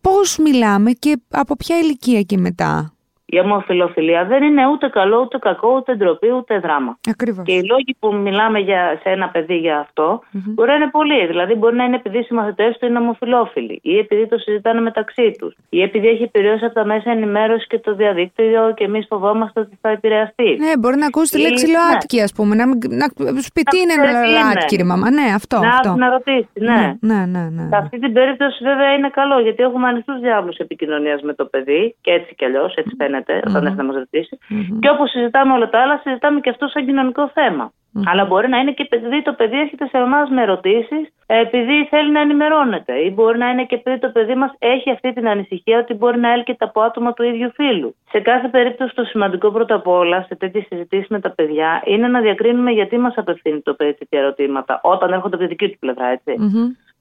Πώς 0.00 0.38
μιλάμε 0.38 0.90
και 0.92 1.16
από 1.30 1.56
ποια 1.56 1.78
ηλικία 1.78 2.22
και 2.22 2.38
μετά; 2.38 2.93
Η 3.34 3.38
ομοφιλοφιλία 3.44 4.24
δεν 4.24 4.42
είναι 4.42 4.66
ούτε 4.72 4.88
καλό, 4.88 5.18
ούτε 5.20 5.38
κακό, 5.38 5.68
ούτε 5.76 5.94
ντροπή, 5.94 6.30
ούτε 6.38 6.58
δράμα. 6.58 6.98
Ακριβώς. 7.08 7.44
Και 7.46 7.52
οι 7.52 7.64
λόγοι 7.72 7.96
που 7.98 8.14
μιλάμε 8.14 8.58
για, 8.58 8.98
σε 9.02 9.08
ένα 9.10 9.28
παιδί 9.28 9.56
για 9.56 9.78
αυτό 9.78 10.06
mm-hmm. 10.22 10.54
μπορεί 10.54 10.68
να 10.70 10.74
είναι 10.74 10.90
πολλοί. 10.90 11.26
Δηλαδή, 11.26 11.54
μπορεί 11.54 11.76
να 11.76 11.84
είναι 11.84 11.96
επειδή 11.96 12.18
οι 12.18 12.22
συμμαθητές 12.22 12.76
του 12.78 12.86
είναι 12.86 12.98
ομοφιλόφιλοι, 12.98 13.78
ή 13.82 13.98
επειδή 13.98 14.26
το 14.28 14.38
συζητάνε 14.38 14.80
μεταξύ 14.80 15.30
τους, 15.38 15.56
ή 15.68 15.82
επειδή 15.82 16.06
έχει 16.08 16.22
επηρεώσει 16.22 16.64
από 16.64 16.74
τα 16.74 16.84
μέσα 16.84 17.10
ενημέρωσης 17.10 17.66
και 17.66 17.78
το 17.78 17.94
διαδίκτυο 17.94 18.72
και 18.76 18.84
εμείς 18.84 19.06
φοβόμαστε 19.08 19.60
ότι 19.60 19.78
θα 19.80 19.88
επηρεαστεί. 19.88 20.56
Ναι, 20.58 20.72
μπορεί 20.78 20.96
να 20.96 21.06
ακούσει 21.06 21.30
τη 21.32 21.40
λέξη 21.40 21.66
ΛΟΑΤΚΙ, 21.74 22.20
ας 22.20 22.32
πούμε. 22.32 22.54
Να, 22.54 22.66
να, 22.66 23.06
σου 23.44 23.52
πει 23.54 23.62
τι 23.62 23.78
είναι 23.78 23.92
ένα 23.92 24.12
ΛΟΑΤΚΙ, 24.36 24.84
μαμά. 24.84 25.10
Ναι, 25.10 25.26
αυτό. 25.34 25.58
Να, 25.58 25.68
αυτό. 25.68 25.94
να 25.94 26.08
ρωτήσει, 26.10 26.48
ναι. 26.54 26.80
Ναι, 27.00 27.20
ναι, 27.34 27.42
ναι. 27.56 27.66
Σε 27.68 27.76
αυτή 27.76 27.98
την 27.98 28.12
περίπτωση, 28.12 28.64
βέβαια, 28.64 28.90
είναι 28.92 29.10
καλό 29.20 29.40
γιατί 29.40 29.62
έχουμε 29.62 29.86
ανοιχτούς 29.88 30.20
διάβλους 30.20 30.56
επικοινωνίας 30.56 31.22
με 31.22 31.34
το 31.34 31.44
παιδί 31.44 31.94
και 32.00 32.10
έτσι 32.10 32.34
κι 32.34 32.44
αλλιώς, 32.44 32.74
έτσι 32.74 32.94
φαίνεται 32.98 33.23
γίνεται 33.24 33.48
όταν 33.48 33.64
έρθει 33.64 33.76
να 33.76 33.84
μας 33.84 33.94
ρωτήσει. 33.94 34.38
Και 34.80 34.88
όπως 34.88 35.10
συζητάμε 35.10 35.52
όλα 35.52 35.68
τα 35.68 35.80
άλλα, 35.80 36.00
συζητάμε 36.02 36.40
και 36.40 36.50
αυτό 36.50 36.66
σαν 36.66 36.86
κοινωνικό 36.86 37.30
θέμα. 37.34 37.72
Αλλά 38.06 38.24
μπορεί 38.24 38.48
να 38.48 38.58
είναι 38.58 38.72
και 38.72 38.86
επειδή 38.90 39.22
το 39.22 39.32
παιδί 39.32 39.58
έρχεται 39.60 39.86
σε 39.86 39.98
εμάς 39.98 40.30
με 40.30 40.42
ερωτήσεις, 40.42 41.08
επειδή 41.26 41.86
θέλει 41.90 42.10
να 42.10 42.20
ενημερώνεται. 42.20 42.92
Ή 42.92 43.12
μπορεί 43.14 43.38
να 43.38 43.48
είναι 43.50 43.64
και 43.64 43.74
επειδή 43.74 43.98
το 43.98 44.08
παιδί 44.08 44.34
μας 44.34 44.54
έχει 44.58 44.90
αυτή 44.90 45.12
την 45.12 45.28
ανησυχία 45.28 45.78
ότι 45.78 45.94
μπορεί 45.94 46.18
να 46.18 46.32
έλκεται 46.32 46.64
από 46.64 46.80
άτομα 46.80 47.12
του 47.12 47.22
ίδιου 47.22 47.52
φίλου. 47.54 47.94
Σε 48.10 48.20
κάθε 48.20 48.48
περίπτωση, 48.48 48.94
το 48.94 49.04
σημαντικό 49.04 49.50
πρώτα 49.50 49.74
απ' 49.74 49.86
όλα 49.86 50.24
σε 50.28 50.34
τέτοιες 50.34 50.64
συζητήσεις 50.68 51.08
με 51.08 51.20
τα 51.20 51.30
παιδιά 51.30 51.82
είναι 51.84 52.08
να 52.08 52.20
διακρίνουμε 52.20 52.70
γιατί 52.70 52.98
μας 52.98 53.14
απευθύνει 53.16 53.60
το 53.60 53.74
παιδί 53.74 53.94
τέτοια 53.94 54.20
ερωτήματα, 54.20 54.80
όταν 54.82 55.12
έρχονται 55.12 55.36
από 55.36 55.44
τη 55.44 55.50
δική 55.50 55.68
του 55.68 55.78
πλευρά, 55.78 56.20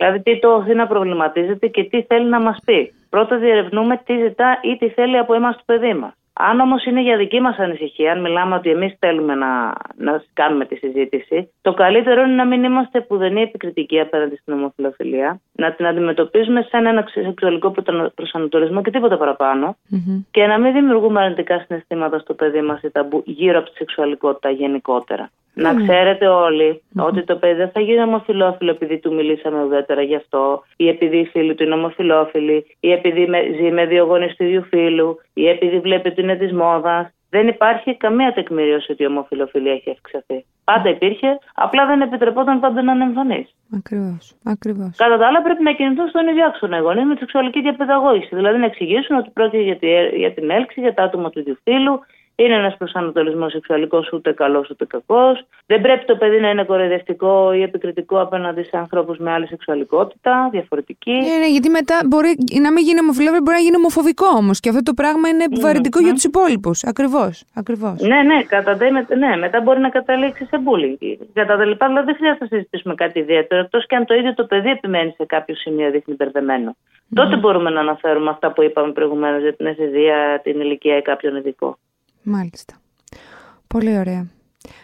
Δηλαδή, 0.03 0.21
τι 0.23 0.39
το 0.39 0.49
οθεί 0.55 0.73
να 0.73 0.87
προβληματίζεται 0.87 1.67
και 1.67 1.83
τι 1.83 2.01
θέλει 2.01 2.29
να 2.29 2.39
μας 2.39 2.57
πει. 2.65 2.93
Πρώτα 3.09 3.37
διερευνούμε 3.37 4.01
τι 4.05 4.17
ζητά 4.17 4.59
ή 4.61 4.77
τι 4.77 4.89
θέλει 4.89 5.17
από 5.17 5.33
εμάς 5.33 5.55
το 5.55 5.63
παιδί 5.65 5.93
μας. 5.93 6.13
Αν 6.33 6.59
όμως 6.59 6.85
είναι 6.85 7.01
για 7.01 7.17
δική 7.17 7.39
μας 7.39 7.57
ανησυχία, 7.57 8.11
αν 8.11 8.21
μιλάμε 8.21 8.55
ότι 8.55 8.69
εμείς 8.69 8.95
θέλουμε 8.99 9.35
να, 9.35 9.73
να 9.95 10.23
κάνουμε 10.33 10.65
τη 10.65 10.75
συζήτηση, 10.75 11.49
το 11.61 11.73
καλύτερο 11.73 12.21
είναι 12.21 12.33
να 12.33 12.45
μην 12.45 12.63
είμαστε 12.63 13.01
πουδενή 13.01 13.41
επικριτικοί 13.41 13.99
απέναντι 13.99 14.35
στην 14.35 14.53
ομοφιλοφιλία, 14.53 15.39
να 15.51 15.73
την 15.73 15.85
αντιμετωπίζουμε 15.85 16.67
σαν 16.69 16.85
ένα 16.85 17.05
σεξουαλικό 17.07 17.73
προσανατολισμό 18.15 18.81
και 18.81 18.91
τίποτα 18.91 19.35
και 20.31 20.45
να 20.45 20.59
μην 20.59 20.73
δημιουργούμε 20.73 21.21
αρνητικά 21.21 21.65
συναισθήματα 21.67 22.19
στο 22.19 22.33
παιδί 22.33 22.61
μας 22.61 22.81
ή 22.81 22.91
ταμπού 22.91 23.23
γύρω 23.25 23.59
από 23.59 23.69
τη 23.69 23.75
σεξουαλικότητα 23.75 24.49
γενικότερα. 24.49 25.29
Να 25.53 25.75
ξέρετε 25.75 26.27
ότι 26.95 27.23
το 27.23 27.35
παιδί 27.35 27.53
δεν 27.53 27.69
θα 27.69 27.79
γίνει 27.79 28.01
ομοφιλόφιλο 28.01 28.71
επειδή 28.71 28.99
του 28.99 29.13
μιλήσαμε 29.13 29.63
ουδέτερα 29.63 30.01
γι' 30.01 30.15
αυτό, 30.15 30.63
ή 30.75 30.87
επειδή 30.87 31.17
οι 31.17 31.25
φίλοι 31.25 31.55
του 31.55 31.63
είναι 31.63 31.73
ομοφιλόφιλοι, 31.73 32.65
ή 32.79 32.91
επειδή 32.91 33.27
ζει 33.59 33.71
με 33.71 33.85
δύο 33.85 34.05
γονείς 34.05 34.35
του 34.35 34.43
ίδιου 34.43 34.63
φίλου, 34.63 35.19
ή 35.33 35.47
επειδή 35.47 35.79
βλέπει 35.79 36.07
ότι 36.07 36.21
είναι 36.21 36.35
της 36.35 36.53
μόδας. 36.53 37.13
Δεν 37.29 37.47
υπάρχει 37.47 37.97
καμία 37.97 38.33
τεκμηρίωση 38.33 38.91
ότι 38.91 39.03
η 39.03 39.05
ομοφιλοφιλία 39.05 39.71
έχει 39.71 39.89
αυξηθεί. 39.89 40.45
Πάντα 40.63 40.89
υπήρχε, 40.89 41.39
απλά 41.53 41.85
δεν 41.85 42.01
επιτρεπόταν 42.01 42.59
πάντα 42.59 42.81
να 42.81 42.91
είναι 42.91 43.03
εμφανής. 43.03 43.55
Ακριβώς. 43.75 44.35
Ακριβώς. 44.45 44.95
Κατά 44.97 45.17
τα 45.17 45.27
άλλα, 45.27 45.41
πρέπει 45.41 45.63
να 45.63 45.71
κινηθούν 45.71 46.07
στον 46.07 46.27
ίδιο 46.27 46.45
άξονα 46.45 46.77
οι 46.77 46.79
γονείς 46.79 47.05
με 47.05 47.13
τη 47.13 47.19
σεξουαλική 47.19 47.61
διαπαιδαγώγηση. 47.61 48.35
Δηλαδή 48.35 48.57
να 48.57 48.65
εξηγήσουν 48.65 49.15
ότι 49.17 49.29
πρόκειται 49.29 49.77
για 50.15 50.33
την 50.33 50.49
έλξη, 50.49 50.79
για 50.79 50.93
τα 50.93 51.03
άτομα 51.03 51.29
του 51.29 51.39
ίδιου 51.39 51.57
φίλου, 51.63 51.99
Είναι 52.43 52.53
ένας 52.53 52.77
προσανατολισμός 52.77 53.51
σεξουαλικός 53.51 54.11
ούτε 54.13 54.31
καλός 54.31 54.69
ούτε 54.69 54.85
κακός. 54.85 55.45
Δεν 55.65 55.81
πρέπει 55.81 56.05
το 56.05 56.15
παιδί 56.15 56.39
να 56.39 56.49
είναι 56.49 56.63
κοροϊδευτικό 56.63 57.53
ή 57.53 57.61
επικριτικό 57.61 58.21
απέναντι 58.21 58.63
σε 58.63 58.77
ανθρώπους 58.77 59.17
με 59.17 59.31
άλλη 59.31 59.47
σεξουαλικότητα, 59.47 60.49
διαφορετική. 60.51 61.11
Ναι, 61.11 61.37
ναι, 61.37 61.47
γιατί 61.47 61.69
μετά 61.69 62.01
μπορεί 62.05 62.35
να 62.61 62.71
μην 62.71 62.83
γίνει 62.83 62.99
ομοφυλόφιλο, 62.99 63.41
μπορεί 63.43 63.57
να 63.57 63.63
γίνει 63.63 63.75
ομοφοβικό 63.75 64.25
όμως. 64.35 64.59
Και 64.59 64.69
αυτό 64.69 64.83
το 64.83 64.93
πράγμα 64.93 65.29
είναι 65.29 65.43
επιβαρυντικό 65.43 65.99
για 65.99 66.13
τους 66.13 66.23
υπόλοιπους. 66.23 66.83
Ακριβώς. 66.83 67.43
Ακριβώς. 67.55 68.01
Ναι, 68.01 68.21
ναι, 68.21 68.43
κατά, 68.43 68.77
ναι, 69.17 69.35
μετά 69.39 69.61
μπορεί 69.61 69.79
να 69.79 69.89
καταλήξει 69.89 70.45
σε 70.45 70.57
bullying. 70.65 71.17
Κατά 71.33 71.57
τα 71.57 71.65
λοιπά, 71.65 71.87
δηλαδή 71.87 72.05
δεν 72.05 72.15
χρειάζεται 72.15 72.43
να 72.43 72.49
συζητήσουμε 72.57 72.95
κάτι 72.95 73.19
ιδιαίτερο, 73.19 73.61
εκτός 73.61 73.85
και 73.87 73.95
αν 73.95 74.05
το 74.05 74.13
ίδιο 74.13 74.33
το 74.33 74.45
παιδί 74.45 74.69
επιμένει 74.69 75.13
σε 75.17 75.25
κάποιο 75.25 75.55
σημείο 75.55 75.91
δείχνει 75.91 76.15
μπερδεμένο. 76.15 76.75
Τότε 77.13 77.35
μπορούμε 77.35 77.69
να 77.69 77.79
αναφέρουμε 77.79 78.29
αυτά 78.29 78.51
που 78.51 78.63
είπαμε 78.63 78.91
προηγουμένως 78.91 79.41
για 79.41 79.53
την 79.55 79.65
εφηβεία, 79.65 80.39
την 80.43 80.59
ηλικία 80.59 80.97
ή 80.97 81.01
κάποιον 81.01 81.35
ειδικό. 81.35 81.77
Μάλιστα. 82.23 82.73
Πολύ 83.67 83.97
ωραία. 83.97 84.27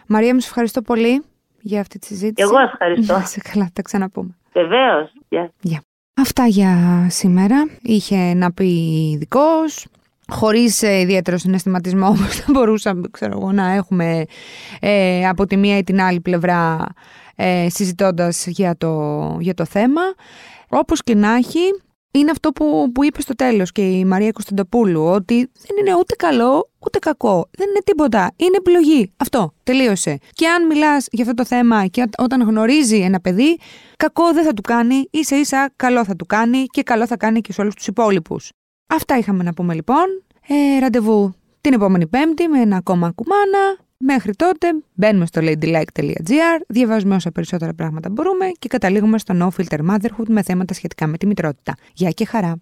Μαρία, 0.06 0.32
μου 0.32 0.40
ευχαριστώ 0.42 0.82
πολύ 0.82 1.22
για 1.60 1.80
αυτή 1.80 1.98
τη 1.98 2.06
συζήτηση. 2.06 2.48
Εγώ 2.48 2.58
ευχαριστώ. 2.58 3.12
Να 3.12 3.20
σε 3.24 3.40
καλά, 3.52 3.70
τα 3.72 3.82
ξαναπούμε. 3.82 4.36
Βεβαίως. 4.52 5.12
Yeah. 5.28 5.78
Αυτά 6.14 6.46
για 6.46 7.06
σήμερα. 7.10 7.68
Είχε 7.82 8.34
να 8.34 8.52
πει 8.52 8.66
ειδικός. 9.14 9.86
Χωρίς 10.28 10.82
ε, 10.82 11.00
ιδιαίτερο 11.00 11.38
συναισθηματισμό 11.38 12.08
όπως 12.08 12.36
θα 12.36 12.44
μπορούσαμε 12.52 13.08
ξέρω 13.10 13.38
εγώ, 13.38 13.52
να 13.52 13.72
έχουμε 13.72 14.24
ε, 14.80 15.28
από 15.28 15.46
τη 15.46 15.56
μία 15.56 15.78
ή 15.78 15.82
την 15.82 16.00
άλλη 16.00 16.20
πλευρά 16.20 16.86
ε, 17.36 17.66
συζητώντας 17.68 18.46
για 18.46 18.76
το, 18.76 19.36
για 19.40 19.54
το 19.54 19.64
θέμα. 19.64 20.00
Όπως 20.68 21.02
και 21.02 21.14
να 21.14 21.34
έχει, 21.34 21.60
είναι 22.10 22.30
αυτό 22.30 22.52
που, 22.52 22.92
που 22.92 23.04
είπες 23.04 23.22
στο 23.22 23.34
τέλος 23.34 23.72
και 23.72 23.82
η 23.82 24.04
Μαρία 24.04 24.30
Κωνσταντοπούλου, 24.30 25.02
ότι 25.04 25.34
δεν 25.34 25.76
είναι 25.80 25.94
ούτε 25.94 26.14
καλό 26.14 26.70
ούτε 26.78 26.98
κακό. 26.98 27.48
Δεν 27.50 27.68
είναι 27.68 27.80
τίποτα. 27.84 28.32
Είναι 28.36 28.56
επιλογή. 28.56 29.12
Αυτό. 29.16 29.52
Τελείωσε. 29.62 30.18
Και 30.32 30.48
αν 30.48 30.66
μιλάς 30.66 31.06
για 31.10 31.24
αυτό 31.24 31.34
το 31.34 31.44
θέμα 31.44 31.86
και 31.86 32.04
όταν 32.18 32.42
γνωρίζει 32.42 32.96
ένα 32.96 33.20
παιδί, 33.20 33.58
κακό 33.96 34.32
δεν 34.32 34.44
θα 34.44 34.52
του 34.52 34.62
κάνει, 34.62 35.08
ίσα 35.10 35.36
ίσα 35.36 35.72
καλό 35.76 36.04
θα 36.04 36.16
του 36.16 36.26
κάνει 36.26 36.64
και 36.64 36.82
καλό 36.82 37.06
θα 37.06 37.16
κάνει 37.16 37.40
και 37.40 37.52
σε 37.52 37.60
όλους 37.60 37.74
τους 37.74 37.86
υπόλοιπους. 37.86 38.52
Αυτά 38.86 39.18
είχαμε 39.18 39.42
να 39.42 39.52
πούμε 39.52 39.74
λοιπόν. 39.74 40.04
Ε, 40.48 40.78
ραντεβού 40.78 41.34
την 41.60 41.72
επόμενη 41.72 42.06
Πέμπτη 42.06 42.48
με 42.48 42.60
ένα 42.60 42.76
ακόμα 42.76 43.10
κουμάνα. 43.14 43.78
Μέχρι 44.04 44.34
τότε 44.34 44.66
μπαίνουμε 44.94 45.26
στο 45.26 45.40
ladylike.gr, 45.44 46.60
διαβάζουμε 46.68 47.14
όσα 47.14 47.30
περισσότερα 47.30 47.74
πράγματα 47.74 48.10
μπορούμε 48.10 48.46
και 48.58 48.68
καταλήγουμε 48.68 49.18
στο 49.18 49.34
No 49.38 49.60
Filter 49.60 49.78
Motherhood 49.90 50.28
με 50.28 50.42
θέματα 50.42 50.74
σχετικά 50.74 51.06
με 51.06 51.16
τη 51.16 51.26
μητρότητα. 51.26 51.74
Γεια 51.92 52.10
και 52.10 52.24
χαρά! 52.24 52.54